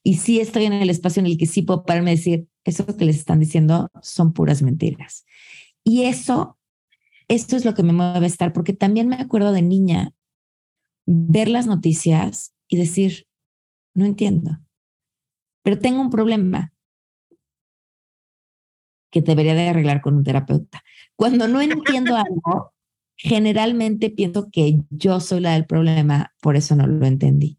Y 0.02 0.14
sí 0.14 0.40
estoy 0.40 0.64
en 0.64 0.74
el 0.74 0.90
espacio 0.90 1.20
en 1.20 1.26
el 1.26 1.36
que 1.36 1.46
sí 1.46 1.62
puedo 1.62 1.84
pararme 1.84 2.12
y 2.12 2.16
decir, 2.16 2.46
eso 2.64 2.86
que 2.96 3.04
les 3.04 3.16
están 3.16 3.40
diciendo 3.40 3.90
son 4.02 4.32
puras 4.32 4.62
mentiras. 4.62 5.24
Y 5.84 6.04
eso 6.04 6.58
esto 7.30 7.54
es 7.54 7.64
lo 7.64 7.74
que 7.74 7.84
me 7.84 7.92
mueve 7.92 8.26
a 8.26 8.28
estar, 8.28 8.52
porque 8.52 8.72
también 8.72 9.06
me 9.06 9.14
acuerdo 9.14 9.52
de 9.52 9.62
niña 9.62 10.12
ver 11.12 11.48
las 11.48 11.66
noticias 11.66 12.54
y 12.68 12.76
decir, 12.76 13.26
no 13.94 14.04
entiendo, 14.04 14.60
pero 15.62 15.78
tengo 15.78 16.00
un 16.00 16.10
problema 16.10 16.72
que 19.10 19.22
debería 19.22 19.54
de 19.54 19.68
arreglar 19.68 20.00
con 20.00 20.14
un 20.14 20.22
terapeuta. 20.22 20.82
Cuando 21.16 21.48
no 21.48 21.60
entiendo 21.60 22.16
algo, 22.16 22.72
generalmente 23.16 24.10
pienso 24.10 24.48
que 24.50 24.80
yo 24.90 25.18
soy 25.20 25.40
la 25.40 25.54
del 25.54 25.66
problema, 25.66 26.32
por 26.40 26.56
eso 26.56 26.76
no 26.76 26.86
lo 26.86 27.04
entendí. 27.04 27.58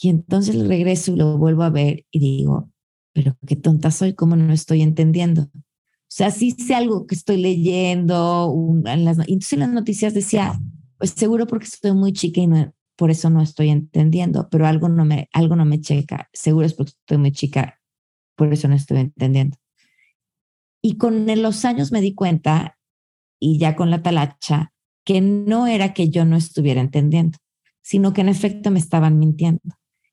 Y 0.00 0.10
entonces 0.10 0.68
regreso 0.68 1.12
y 1.12 1.16
lo 1.16 1.38
vuelvo 1.38 1.62
a 1.62 1.70
ver 1.70 2.04
y 2.10 2.20
digo, 2.20 2.70
pero 3.14 3.36
qué 3.46 3.56
tonta 3.56 3.90
soy, 3.90 4.14
¿cómo 4.14 4.36
no 4.36 4.52
estoy 4.52 4.82
entendiendo? 4.82 5.50
O 5.54 6.10
sea, 6.10 6.30
sí 6.30 6.52
sé 6.52 6.74
algo 6.74 7.06
que 7.06 7.14
estoy 7.14 7.38
leyendo. 7.38 8.54
en 8.86 9.04
las, 9.04 9.18
entonces 9.18 9.54
en 9.54 9.60
las 9.60 9.70
noticias 9.70 10.14
decía, 10.14 10.60
pues 10.98 11.12
seguro 11.12 11.46
porque 11.46 11.66
estoy 11.66 11.92
muy 11.92 12.12
chica 12.12 12.40
y 12.40 12.46
no, 12.46 12.74
por 12.96 13.10
eso 13.10 13.30
no 13.30 13.40
estoy 13.40 13.70
entendiendo, 13.70 14.48
pero 14.50 14.66
algo 14.66 14.88
no 14.88 15.04
me, 15.04 15.28
algo 15.32 15.54
no 15.54 15.64
me 15.64 15.80
checa. 15.80 16.28
Seguro 16.32 16.66
es 16.66 16.74
porque 16.74 16.90
estoy 16.90 17.18
muy 17.18 17.30
chica, 17.30 17.80
por 18.36 18.52
eso 18.52 18.66
no 18.66 18.74
estoy 18.74 18.98
entendiendo. 18.98 19.56
Y 20.82 20.96
con 20.96 21.26
los 21.40 21.64
años 21.64 21.92
me 21.92 22.00
di 22.00 22.14
cuenta, 22.14 22.76
y 23.40 23.58
ya 23.58 23.76
con 23.76 23.90
la 23.90 24.02
talacha, 24.02 24.72
que 25.04 25.20
no 25.20 25.68
era 25.68 25.94
que 25.94 26.10
yo 26.10 26.24
no 26.24 26.36
estuviera 26.36 26.80
entendiendo, 26.80 27.38
sino 27.82 28.12
que 28.12 28.20
en 28.20 28.28
efecto 28.28 28.70
me 28.72 28.80
estaban 28.80 29.18
mintiendo, 29.18 29.60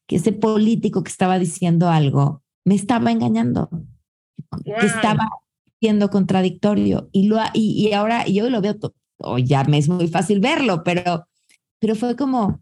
que 0.07 0.17
ese 0.17 0.31
político 0.31 1.03
que 1.03 1.11
estaba 1.11 1.39
diciendo 1.39 1.89
algo 1.89 2.43
me 2.63 2.75
estaba 2.75 3.11
engañando, 3.11 3.69
que 4.63 4.85
estaba 4.85 5.27
siendo 5.79 6.09
contradictorio 6.09 7.09
y, 7.11 7.27
lo, 7.27 7.37
y, 7.53 7.87
y 7.87 7.93
ahora 7.93 8.25
yo 8.27 8.49
lo 8.49 8.61
veo, 8.61 8.75
o 9.17 9.38
ya 9.38 9.63
me 9.63 9.78
es 9.78 9.89
muy 9.89 10.08
fácil 10.08 10.39
verlo, 10.39 10.84
pero, 10.84 11.28
pero 11.80 11.95
fue 11.95 12.15
como, 12.15 12.62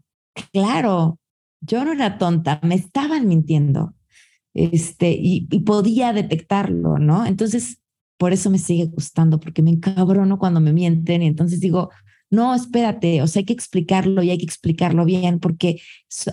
claro, 0.52 1.18
yo 1.60 1.84
no 1.84 1.92
era 1.92 2.18
tonta, 2.18 2.60
me 2.62 2.74
estaban 2.74 3.26
mintiendo 3.26 3.94
este, 4.54 5.12
y, 5.12 5.48
y 5.50 5.60
podía 5.60 6.12
detectarlo, 6.12 6.98
¿no? 6.98 7.26
Entonces, 7.26 7.78
por 8.16 8.32
eso 8.32 8.50
me 8.50 8.58
sigue 8.58 8.86
gustando, 8.86 9.40
porque 9.40 9.62
me 9.62 9.70
encabrono 9.70 10.38
cuando 10.38 10.60
me 10.60 10.72
mienten 10.72 11.22
y 11.22 11.26
entonces 11.26 11.60
digo, 11.60 11.90
no, 12.30 12.54
espérate, 12.54 13.22
o 13.22 13.26
sea, 13.26 13.40
hay 13.40 13.46
que 13.46 13.52
explicarlo 13.52 14.22
y 14.22 14.30
hay 14.30 14.38
que 14.38 14.44
explicarlo 14.44 15.04
bien, 15.04 15.40
porque 15.40 15.80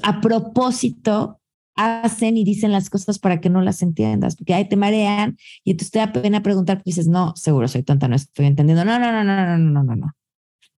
a 0.04 0.22
propósito 0.22 1.41
hacen 1.76 2.38
y 2.38 2.44
dicen 2.44 2.72
las 2.72 2.90
cosas 2.90 3.20
para 3.20 3.40
que 3.40 3.50
no 3.50 3.62
las 3.62 3.82
entiendas, 3.82 4.36
porque 4.36 4.54
ahí 4.54 4.68
te 4.68 4.76
marean 4.76 5.38
y 5.64 5.72
entonces 5.72 5.92
te 5.92 6.00
da 6.00 6.12
pena 6.12 6.44
preguntar 6.44 6.78
porque 6.78 6.92
dices, 6.92 7.08
no, 7.08 7.36
seguro 7.36 7.68
soy 7.68 7.84
tonta, 7.84 8.08
no 8.08 8.16
estoy 8.16 8.46
entendiendo. 8.46 8.86
No, 8.86 9.00
no, 9.00 9.12
no, 9.12 9.24
no, 9.24 9.36
no, 9.36 9.58
no, 9.58 9.84
no, 9.84 9.96
no. 9.96 10.16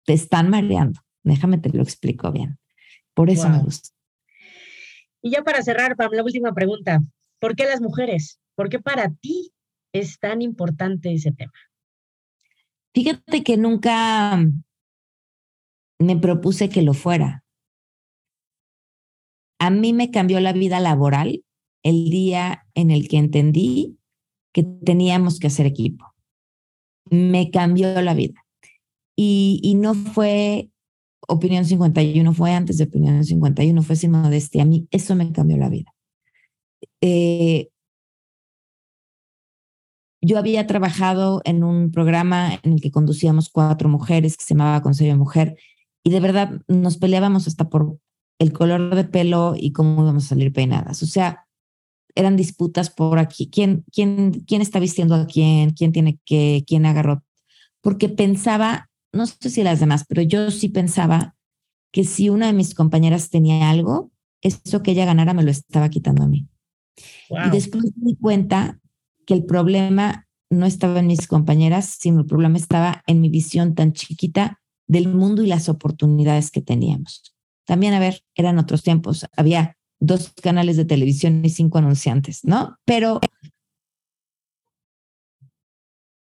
Te 0.06 0.14
están 0.14 0.50
mareando. 0.50 1.02
Déjame 1.24 1.58
te 1.58 1.70
lo 1.70 1.82
explico 1.82 2.32
bien. 2.32 2.60
Por 3.14 3.30
eso 3.30 3.50
me 3.50 3.60
gusta. 3.60 3.90
Y 5.22 5.32
ya 5.32 5.42
para 5.44 5.62
cerrar, 5.62 5.96
Pam, 5.96 6.12
la 6.12 6.24
última 6.24 6.54
pregunta. 6.54 7.02
¿Por 7.40 7.56
qué 7.56 7.66
las 7.66 7.82
mujeres? 7.82 8.40
¿Por 8.56 8.70
qué 8.70 8.80
para 8.80 9.10
ti 9.10 9.54
es 9.94 10.20
tan 10.20 10.42
importante 10.42 11.14
ese 11.14 11.32
tema? 11.32 11.54
Fíjate 12.94 13.44
que 13.44 13.58
nunca 13.58 14.38
me 16.00 16.18
propuse 16.18 16.70
que 16.70 16.82
lo 16.82 16.94
fuera. 16.94 17.43
A 19.64 19.70
mí 19.70 19.94
me 19.94 20.12
cambió 20.12 20.42
la 20.42 20.52
vida 20.52 20.82
laboral 20.82 21.42
el 21.84 22.10
día 22.10 22.68
en 22.76 22.92
el 22.92 23.08
que 23.08 23.18
entendí 23.18 23.98
que 24.52 24.64
teníamos 24.64 25.40
que 25.40 25.48
hacer 25.48 25.66
equipo. 25.66 26.14
Me 27.10 27.50
cambió 27.50 28.02
la 28.02 28.14
vida. 28.14 28.46
Y, 29.16 29.76
no 29.78 29.94
fue 29.94 30.70
Opinión 31.30 31.64
51, 31.64 32.34
fue 32.34 32.52
antes 32.52 32.78
de 32.78 32.84
Opinión 32.84 33.24
51, 33.24 33.84
fue 33.84 33.96
sin 33.96 34.12
modestia. 34.12 34.64
A 34.64 34.66
mí 34.66 34.86
eso 34.92 35.16
me 35.16 35.32
cambió 35.32 35.56
la 35.56 35.70
vida. 35.70 35.96
Eh, 37.00 37.70
yo 40.20 40.40
había 40.40 40.68
trabajado 40.68 41.42
en 41.46 41.64
un 41.64 41.90
programa 41.90 42.60
en 42.64 42.74
el 42.74 42.82
que 42.82 42.92
conducíamos 42.92 43.50
cuatro 43.50 43.88
mujeres 43.88 44.36
que 44.36 44.44
se 44.44 44.56
llamaba 44.56 44.82
Consejo 44.82 45.10
de 45.10 45.18
Mujer 45.18 45.58
y 46.04 46.10
de 46.10 46.20
verdad 46.20 46.62
nos 46.68 46.98
peleábamos 46.98 47.48
hasta 47.48 47.70
por 47.70 47.98
el 48.40 48.54
color 48.54 48.96
de 48.96 49.04
pelo 49.06 49.56
y 49.58 49.72
cómo 49.72 50.02
íbamos 50.02 50.26
a 50.26 50.30
salir 50.30 50.52
peinadas. 50.52 51.04
O 51.04 51.06
sea, 51.06 51.46
eran 52.16 52.36
disputas 52.36 52.90
por 52.90 53.20
aquí, 53.20 53.50
quién, 53.50 53.84
quién, 53.92 54.44
quién 54.48 54.62
está 54.62 54.80
vistiendo 54.80 55.16
a 55.16 55.26
quién, 55.26 55.72
quién 55.72 55.92
tiene 55.92 56.20
que, 56.26 56.64
quién 56.68 56.86
agarró. 56.86 57.24
Porque 57.82 58.10
pensaba, 58.10 58.90
no 59.12 59.26
sé 59.26 59.50
si 59.50 59.64
las 59.64 59.80
demás, 59.80 60.06
pero 60.08 60.22
yo 60.22 60.52
sí 60.52 60.70
pensaba 60.70 61.36
que 61.92 62.04
si 62.04 62.30
una 62.30 62.48
de 62.48 62.54
mis 62.54 62.74
compañeras 62.74 63.30
tenía 63.30 63.70
algo, 63.70 64.12
eso 64.42 64.84
que 64.84 64.92
ella 64.92 65.06
ganara 65.06 65.34
me 65.34 65.44
lo 65.44 65.52
estaba 65.52 65.90
quitando 65.90 66.24
a 66.24 66.28
mí. 66.28 66.48
Y 67.30 67.50
después 67.52 67.84
me 67.98 68.12
di 68.12 68.16
cuenta 68.16 68.80
que 69.26 69.34
el 69.34 69.46
problema 69.46 70.28
no 70.50 70.66
estaba 70.66 71.00
en 71.00 71.08
mis 71.08 71.28
compañeras, 71.28 71.98
sino 72.00 72.22
el 72.22 72.26
problema 72.26 72.58
estaba 72.58 73.04
en 73.08 73.22
mi 73.22 73.30
visión 73.30 73.74
tan 73.74 73.94
chiquita 73.94 74.62
del 74.88 75.08
mundo 75.08 75.42
y 75.44 75.48
las 75.48 75.70
oportunidades 75.70 76.52
que 76.52 76.62
teníamos. 76.62 77.33
También, 77.66 77.94
a 77.94 78.00
ver, 78.00 78.24
eran 78.36 78.60
otros 78.60 78.84
tiempos, 78.84 79.26
había 79.36 79.78
dos 80.00 80.34
canales 80.42 80.76
de 80.78 80.86
televisión 80.86 81.44
y 81.46 81.50
cinco 81.50 81.78
anunciantes, 81.78 82.44
¿no? 82.44 82.78
Pero 82.86 83.22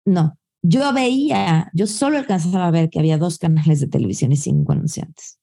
no, 0.05 0.39
yo 0.63 0.93
veía, 0.93 1.71
yo 1.75 1.87
solo 1.87 2.19
alcanzaba 2.19 2.67
a 2.67 2.71
ver 2.71 2.91
que 2.91 2.99
había 2.99 3.19
dos 3.19 3.39
canales 3.39 3.81
de 3.81 3.87
televisión 3.87 4.33
y 4.33 4.37
cinco 4.37 4.73
anunciantes. 4.73 5.39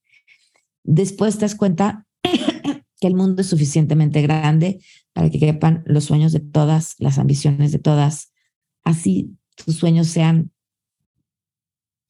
Después 0.84 1.36
te 1.36 1.42
das 1.42 1.56
cuenta 1.56 2.06
que 2.24 3.08
el 3.08 3.16
mundo 3.16 3.42
es 3.42 3.48
suficientemente 3.48 4.22
grande 4.22 4.82
para 5.14 5.30
que 5.30 5.40
quepan 5.40 5.84
los 5.86 6.06
sueños 6.06 6.34
de 6.34 6.42
todas, 6.42 6.96
las 7.00 7.18
ambiciones 7.18 7.72
de 7.72 7.80
todas. 7.80 8.34
Así 8.84 9.38
tus 9.56 9.78
sueños 9.78 10.08
sean 10.08 10.52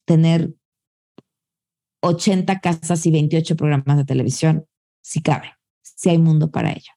tener 0.04 0.52
80 2.00 2.60
casas 2.60 3.04
y 3.06 3.10
28 3.10 3.56
programas 3.56 3.96
de 3.96 4.04
televisión, 4.04 4.66
si 5.02 5.22
cabe, 5.22 5.52
si 5.82 6.10
hay 6.10 6.18
mundo 6.18 6.50
para 6.50 6.72
ello. 6.72 6.92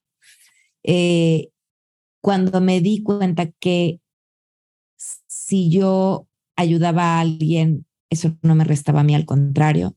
Eh, 0.84 1.50
cuando 2.22 2.62
me 2.62 2.82
di 2.82 3.04
cuenta 3.04 3.52
que 3.52 4.02
si 4.98 5.70
yo 5.70 6.28
ayudaba 6.56 7.18
a 7.18 7.20
alguien, 7.22 7.86
eso 8.10 8.38
no 8.42 8.56
me 8.56 8.64
restaba 8.64 9.02
a 9.02 9.04
mí, 9.04 9.16
al 9.16 9.26
contrario, 9.26 9.96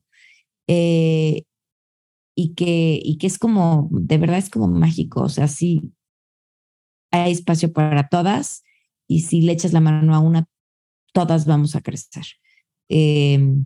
eh, 0.67 1.43
y, 2.35 2.53
que, 2.55 2.99
y 3.03 3.17
que 3.17 3.27
es 3.27 3.37
como, 3.37 3.89
de 3.91 4.17
verdad 4.17 4.37
es 4.37 4.49
como 4.49 4.67
mágico, 4.67 5.21
o 5.21 5.29
sea, 5.29 5.47
sí, 5.47 5.93
hay 7.11 7.31
espacio 7.31 7.71
para 7.73 8.07
todas 8.07 8.63
y 9.07 9.21
si 9.21 9.41
le 9.41 9.51
echas 9.51 9.73
la 9.73 9.81
mano 9.81 10.15
a 10.15 10.19
una, 10.19 10.47
todas 11.13 11.45
vamos 11.45 11.75
a 11.75 11.81
crecer. 11.81 12.25
Em, 12.89 13.65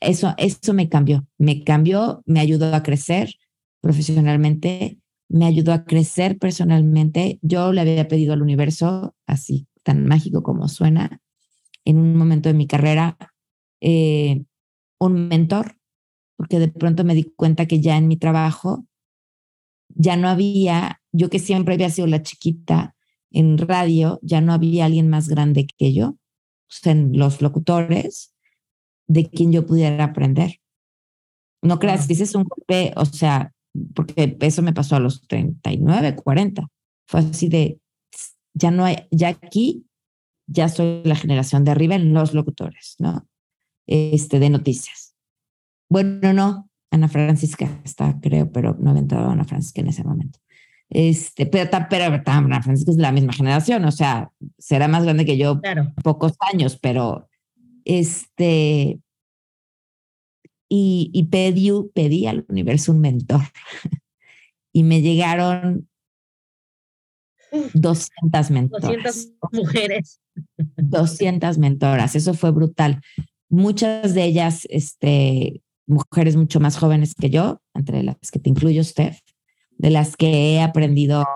eso, 0.00 0.34
eso 0.38 0.74
me 0.74 0.88
cambió, 0.88 1.26
me 1.38 1.62
cambió, 1.64 2.22
me 2.26 2.40
ayudó 2.40 2.74
a 2.74 2.82
crecer 2.82 3.34
profesionalmente, 3.80 4.98
me 5.28 5.46
ayudó 5.46 5.72
a 5.72 5.84
crecer 5.84 6.38
personalmente. 6.38 7.38
Yo 7.42 7.72
le 7.72 7.80
había 7.80 8.08
pedido 8.08 8.32
al 8.32 8.42
universo, 8.42 9.14
así 9.26 9.66
tan 9.82 10.06
mágico 10.06 10.42
como 10.42 10.68
suena, 10.68 11.20
en 11.84 11.98
un 11.98 12.16
momento 12.16 12.48
de 12.48 12.54
mi 12.54 12.66
carrera, 12.66 13.16
eh, 13.80 14.44
un 14.98 15.28
mentor, 15.28 15.76
porque 16.36 16.58
de 16.58 16.68
pronto 16.68 17.04
me 17.04 17.14
di 17.14 17.24
cuenta 17.24 17.66
que 17.66 17.80
ya 17.80 17.96
en 17.96 18.08
mi 18.08 18.16
trabajo 18.16 18.86
ya 19.88 20.16
no 20.16 20.28
había, 20.28 21.00
yo 21.12 21.30
que 21.30 21.38
siempre 21.38 21.74
había 21.74 21.90
sido 21.90 22.06
la 22.06 22.22
chiquita 22.22 22.94
en 23.30 23.58
radio, 23.58 24.18
ya 24.22 24.40
no 24.40 24.52
había 24.52 24.86
alguien 24.86 25.08
más 25.08 25.28
grande 25.28 25.66
que 25.66 25.92
yo, 25.92 26.16
en 26.84 27.18
los 27.18 27.42
locutores, 27.42 28.34
de 29.10 29.28
quien 29.28 29.50
yo 29.50 29.66
pudiera 29.66 30.04
aprender. 30.04 30.60
No 31.62 31.80
creas 31.80 32.06
que 32.06 32.12
ese 32.12 32.22
es 32.22 32.34
un 32.36 32.44
golpe, 32.44 32.92
o 32.96 33.04
sea, 33.04 33.52
porque 33.94 34.36
eso 34.40 34.62
me 34.62 34.72
pasó 34.72 34.94
a 34.94 35.00
los 35.00 35.26
39, 35.26 36.14
40. 36.14 36.68
Fue 37.08 37.20
así 37.20 37.48
de, 37.48 37.80
ya 38.54 38.70
no 38.70 38.84
hay, 38.84 39.08
ya 39.10 39.28
aquí, 39.28 39.84
ya 40.46 40.68
soy 40.68 41.02
la 41.04 41.16
generación 41.16 41.64
de 41.64 41.72
arriba 41.72 41.96
en 41.96 42.14
los 42.14 42.34
locutores, 42.34 42.94
¿no? 43.00 43.26
Este, 43.88 44.38
de 44.38 44.48
noticias. 44.48 45.16
Bueno, 45.88 46.32
no, 46.32 46.70
Ana 46.92 47.08
Francisca 47.08 47.80
está, 47.84 48.20
creo, 48.20 48.52
pero 48.52 48.76
no 48.78 48.90
había 48.90 49.02
entrado 49.02 49.28
Ana 49.28 49.44
Francisca 49.44 49.80
en 49.80 49.88
ese 49.88 50.04
momento. 50.04 50.38
Este, 50.88 51.46
pero, 51.46 51.68
pero, 51.90 52.22
Ana 52.26 52.62
Francisca 52.62 52.92
es 52.92 52.96
la 52.96 53.10
misma 53.10 53.32
generación, 53.32 53.84
o 53.84 53.90
sea, 53.90 54.30
será 54.56 54.86
más 54.86 55.02
grande 55.02 55.24
que 55.24 55.36
yo 55.36 55.60
pocos 56.04 56.34
años, 56.52 56.78
pero 56.80 57.29
este, 57.84 59.00
y, 60.68 61.10
y 61.12 61.24
pedí, 61.24 61.70
pedí 61.94 62.26
al 62.26 62.44
universo 62.48 62.92
un 62.92 63.00
mentor 63.00 63.42
y 64.72 64.82
me 64.82 65.02
llegaron 65.02 65.88
200 67.74 68.50
mentoras. 68.50 69.02
200 69.02 69.52
mujeres. 69.52 70.20
200 70.76 71.58
mentoras, 71.58 72.14
eso 72.14 72.34
fue 72.34 72.50
brutal. 72.50 73.00
Muchas 73.48 74.14
de 74.14 74.24
ellas, 74.24 74.66
este, 74.70 75.62
mujeres 75.86 76.36
mucho 76.36 76.60
más 76.60 76.76
jóvenes 76.76 77.14
que 77.14 77.30
yo, 77.30 77.60
entre 77.74 78.02
las 78.02 78.30
que 78.30 78.38
te 78.38 78.50
incluyo, 78.50 78.84
Steph, 78.84 79.18
de 79.70 79.90
las 79.90 80.16
que 80.16 80.54
he 80.54 80.62
aprendido 80.62 81.26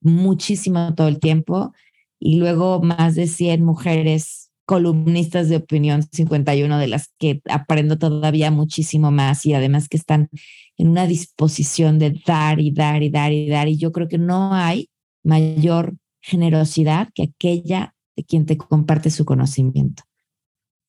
muchísimo 0.00 0.94
todo 0.94 1.08
el 1.08 1.18
tiempo, 1.18 1.72
y 2.18 2.36
luego 2.36 2.82
más 2.82 3.14
de 3.14 3.26
100 3.26 3.64
mujeres 3.64 4.41
columnistas 4.64 5.48
de 5.48 5.56
opinión 5.56 6.02
51, 6.02 6.78
de 6.78 6.88
las 6.88 7.12
que 7.18 7.42
aprendo 7.50 7.98
todavía 7.98 8.50
muchísimo 8.50 9.10
más 9.10 9.44
y 9.44 9.54
además 9.54 9.88
que 9.88 9.96
están 9.96 10.28
en 10.76 10.88
una 10.88 11.06
disposición 11.06 11.98
de 11.98 12.20
dar 12.26 12.60
y 12.60 12.70
dar 12.70 13.02
y 13.02 13.10
dar 13.10 13.32
y 13.32 13.48
dar. 13.48 13.68
Y 13.68 13.76
yo 13.76 13.92
creo 13.92 14.08
que 14.08 14.18
no 14.18 14.54
hay 14.54 14.88
mayor 15.24 15.94
generosidad 16.20 17.08
que 17.14 17.24
aquella 17.24 17.94
de 18.16 18.24
quien 18.24 18.46
te 18.46 18.56
comparte 18.56 19.10
su 19.10 19.24
conocimiento. 19.24 20.04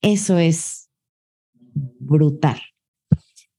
Eso 0.01 0.37
es 0.37 0.89
brutal. 1.73 2.59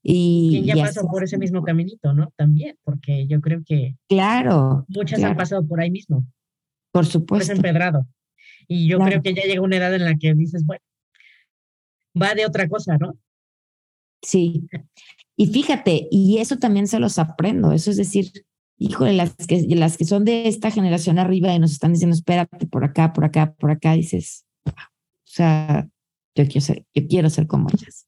Y, 0.07 0.62
ya 0.65 0.77
pasó 0.77 1.07
por 1.09 1.25
ese 1.25 1.39
mismo 1.39 1.62
caminito, 1.62 2.12
¿no? 2.12 2.31
También, 2.37 2.77
porque 2.85 3.27
yo 3.27 3.41
creo 3.41 3.62
que. 3.65 3.97
Claro. 4.07 4.85
Muchas 4.89 5.23
han 5.23 5.35
pasado 5.35 5.67
por 5.67 5.81
ahí 5.81 5.91
mismo. 5.91 6.27
Por 6.93 7.07
supuesto. 7.07 7.47
Pues 7.47 7.59
empedrado. 7.59 8.07
Y 8.69 8.89
yo 8.89 8.99
creo 8.99 9.23
que 9.23 9.35
ya 9.35 9.43
llega 9.43 9.61
una 9.61 9.77
edad 9.77 9.95
en 9.95 10.05
la 10.05 10.17
que 10.17 10.35
dices, 10.35 10.65
bueno, 10.65 10.83
va 12.21 12.35
de 12.35 12.47
otra 12.47 12.69
cosa, 12.69 12.97
¿no? 12.99 13.17
Sí. 14.23 14.67
Y 15.37 15.47
fíjate, 15.47 16.09
y 16.11 16.39
eso 16.39 16.59
también 16.59 16.87
se 16.87 16.99
los 16.99 17.19
aprendo, 17.19 17.73
eso 17.73 17.91
es 17.91 17.97
decir, 17.97 18.33
híjole, 18.79 19.12
las 19.12 19.35
que, 19.35 19.62
las 19.75 19.97
que 19.97 20.05
son 20.05 20.25
de 20.25 20.49
esta 20.49 20.71
generación 20.71 21.19
arriba 21.19 21.53
y 21.53 21.59
nos 21.59 21.73
están 21.73 21.93
diciendo, 21.93 22.15
espérate 22.15 22.67
por 22.67 22.85
acá, 22.85 23.12
por 23.12 23.25
acá, 23.25 23.55
por 23.55 23.71
acá, 23.71 23.93
dices, 23.93 24.47
o 24.67 24.73
sea, 25.25 25.89
yo 26.35 26.45
quiero 26.47 26.61
ser, 26.61 26.85
yo 26.95 27.07
quiero 27.07 27.31
ser 27.31 27.47
como 27.47 27.69
ellas. 27.71 28.07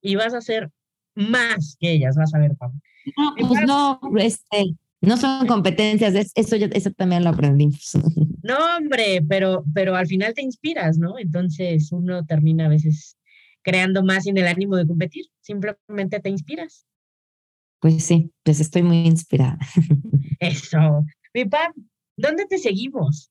Y 0.00 0.16
vas 0.16 0.34
a 0.34 0.40
ser 0.40 0.70
más 1.14 1.76
que 1.80 1.92
ellas, 1.92 2.16
vas 2.16 2.34
a 2.34 2.38
ver, 2.38 2.56
Pam. 2.56 2.80
No, 3.16 3.34
pues 3.48 3.60
no, 3.66 4.00
este, 4.18 4.76
no 5.00 5.16
son 5.16 5.46
competencias, 5.46 6.32
eso, 6.34 6.56
yo, 6.56 6.66
eso 6.72 6.90
también 6.90 7.24
lo 7.24 7.30
aprendí. 7.30 7.70
No, 8.42 8.56
hombre, 8.78 9.22
pero, 9.28 9.64
pero 9.74 9.94
al 9.94 10.06
final 10.06 10.32
te 10.32 10.40
inspiras, 10.40 10.96
¿no? 10.96 11.18
Entonces 11.18 11.92
uno 11.92 12.24
termina 12.24 12.64
a 12.64 12.68
veces 12.68 13.18
creando 13.62 14.02
más 14.02 14.24
sin 14.24 14.38
el 14.38 14.46
ánimo 14.46 14.76
de 14.76 14.86
competir, 14.86 15.26
simplemente 15.42 16.18
te 16.20 16.30
inspiras. 16.30 16.86
Pues 17.80 18.04
sí, 18.04 18.32
pues 18.42 18.60
estoy 18.60 18.82
muy 18.82 19.06
inspirada. 19.06 19.58
Eso. 20.40 21.04
Mi 21.34 21.44
Pam, 21.44 21.74
¿dónde 22.16 22.46
te 22.46 22.56
seguimos? 22.56 23.30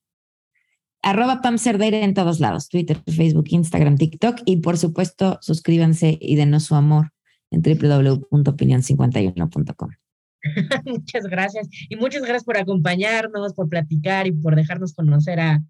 Arroba 1.01 1.41
Pam 1.41 1.57
Cerdeira 1.57 1.97
en 1.99 2.13
todos 2.13 2.39
lados, 2.39 2.69
Twitter, 2.69 3.01
Facebook, 3.07 3.47
Instagram, 3.49 3.97
TikTok 3.97 4.41
y 4.45 4.57
por 4.57 4.77
supuesto 4.77 5.39
suscríbanse 5.41 6.19
y 6.21 6.35
denos 6.35 6.65
su 6.65 6.75
amor 6.75 7.11
en 7.49 7.61
www.opinion51.com. 7.61 10.06
muchas 10.85 11.25
gracias 11.25 11.67
y 11.89 11.95
muchas 11.95 12.21
gracias 12.21 12.43
por 12.43 12.57
acompañarnos, 12.57 13.53
por 13.53 13.69
platicar 13.69 14.27
y 14.27 14.31
por 14.31 14.55
dejarnos 14.55 14.93
conocer 14.93 15.39
a, 15.39 15.61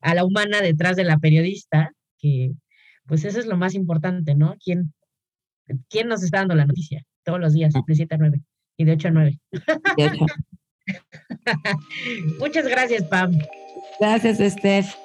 a 0.00 0.14
la 0.14 0.24
humana 0.24 0.60
detrás 0.60 0.96
de 0.96 1.04
la 1.04 1.18
periodista, 1.18 1.92
que 2.18 2.52
pues 3.06 3.24
eso 3.24 3.40
es 3.40 3.46
lo 3.46 3.56
más 3.56 3.74
importante, 3.74 4.34
¿no? 4.34 4.56
¿Quién, 4.62 4.92
quién 5.88 6.08
nos 6.08 6.22
está 6.22 6.38
dando 6.38 6.54
la 6.54 6.66
noticia? 6.66 7.04
Todos 7.24 7.40
los 7.40 7.52
días, 7.52 7.72
de 7.72 7.94
7 7.94 8.14
a 8.14 8.18
9 8.18 8.40
y 8.76 8.84
de 8.84 8.92
8 8.92 9.08
a 9.08 9.10
9. 9.10 9.40
Muchas 12.38 12.66
gracias, 12.66 13.04
Pam. 13.04 13.38
Gracias, 14.00 14.38
Steph. 14.52 15.01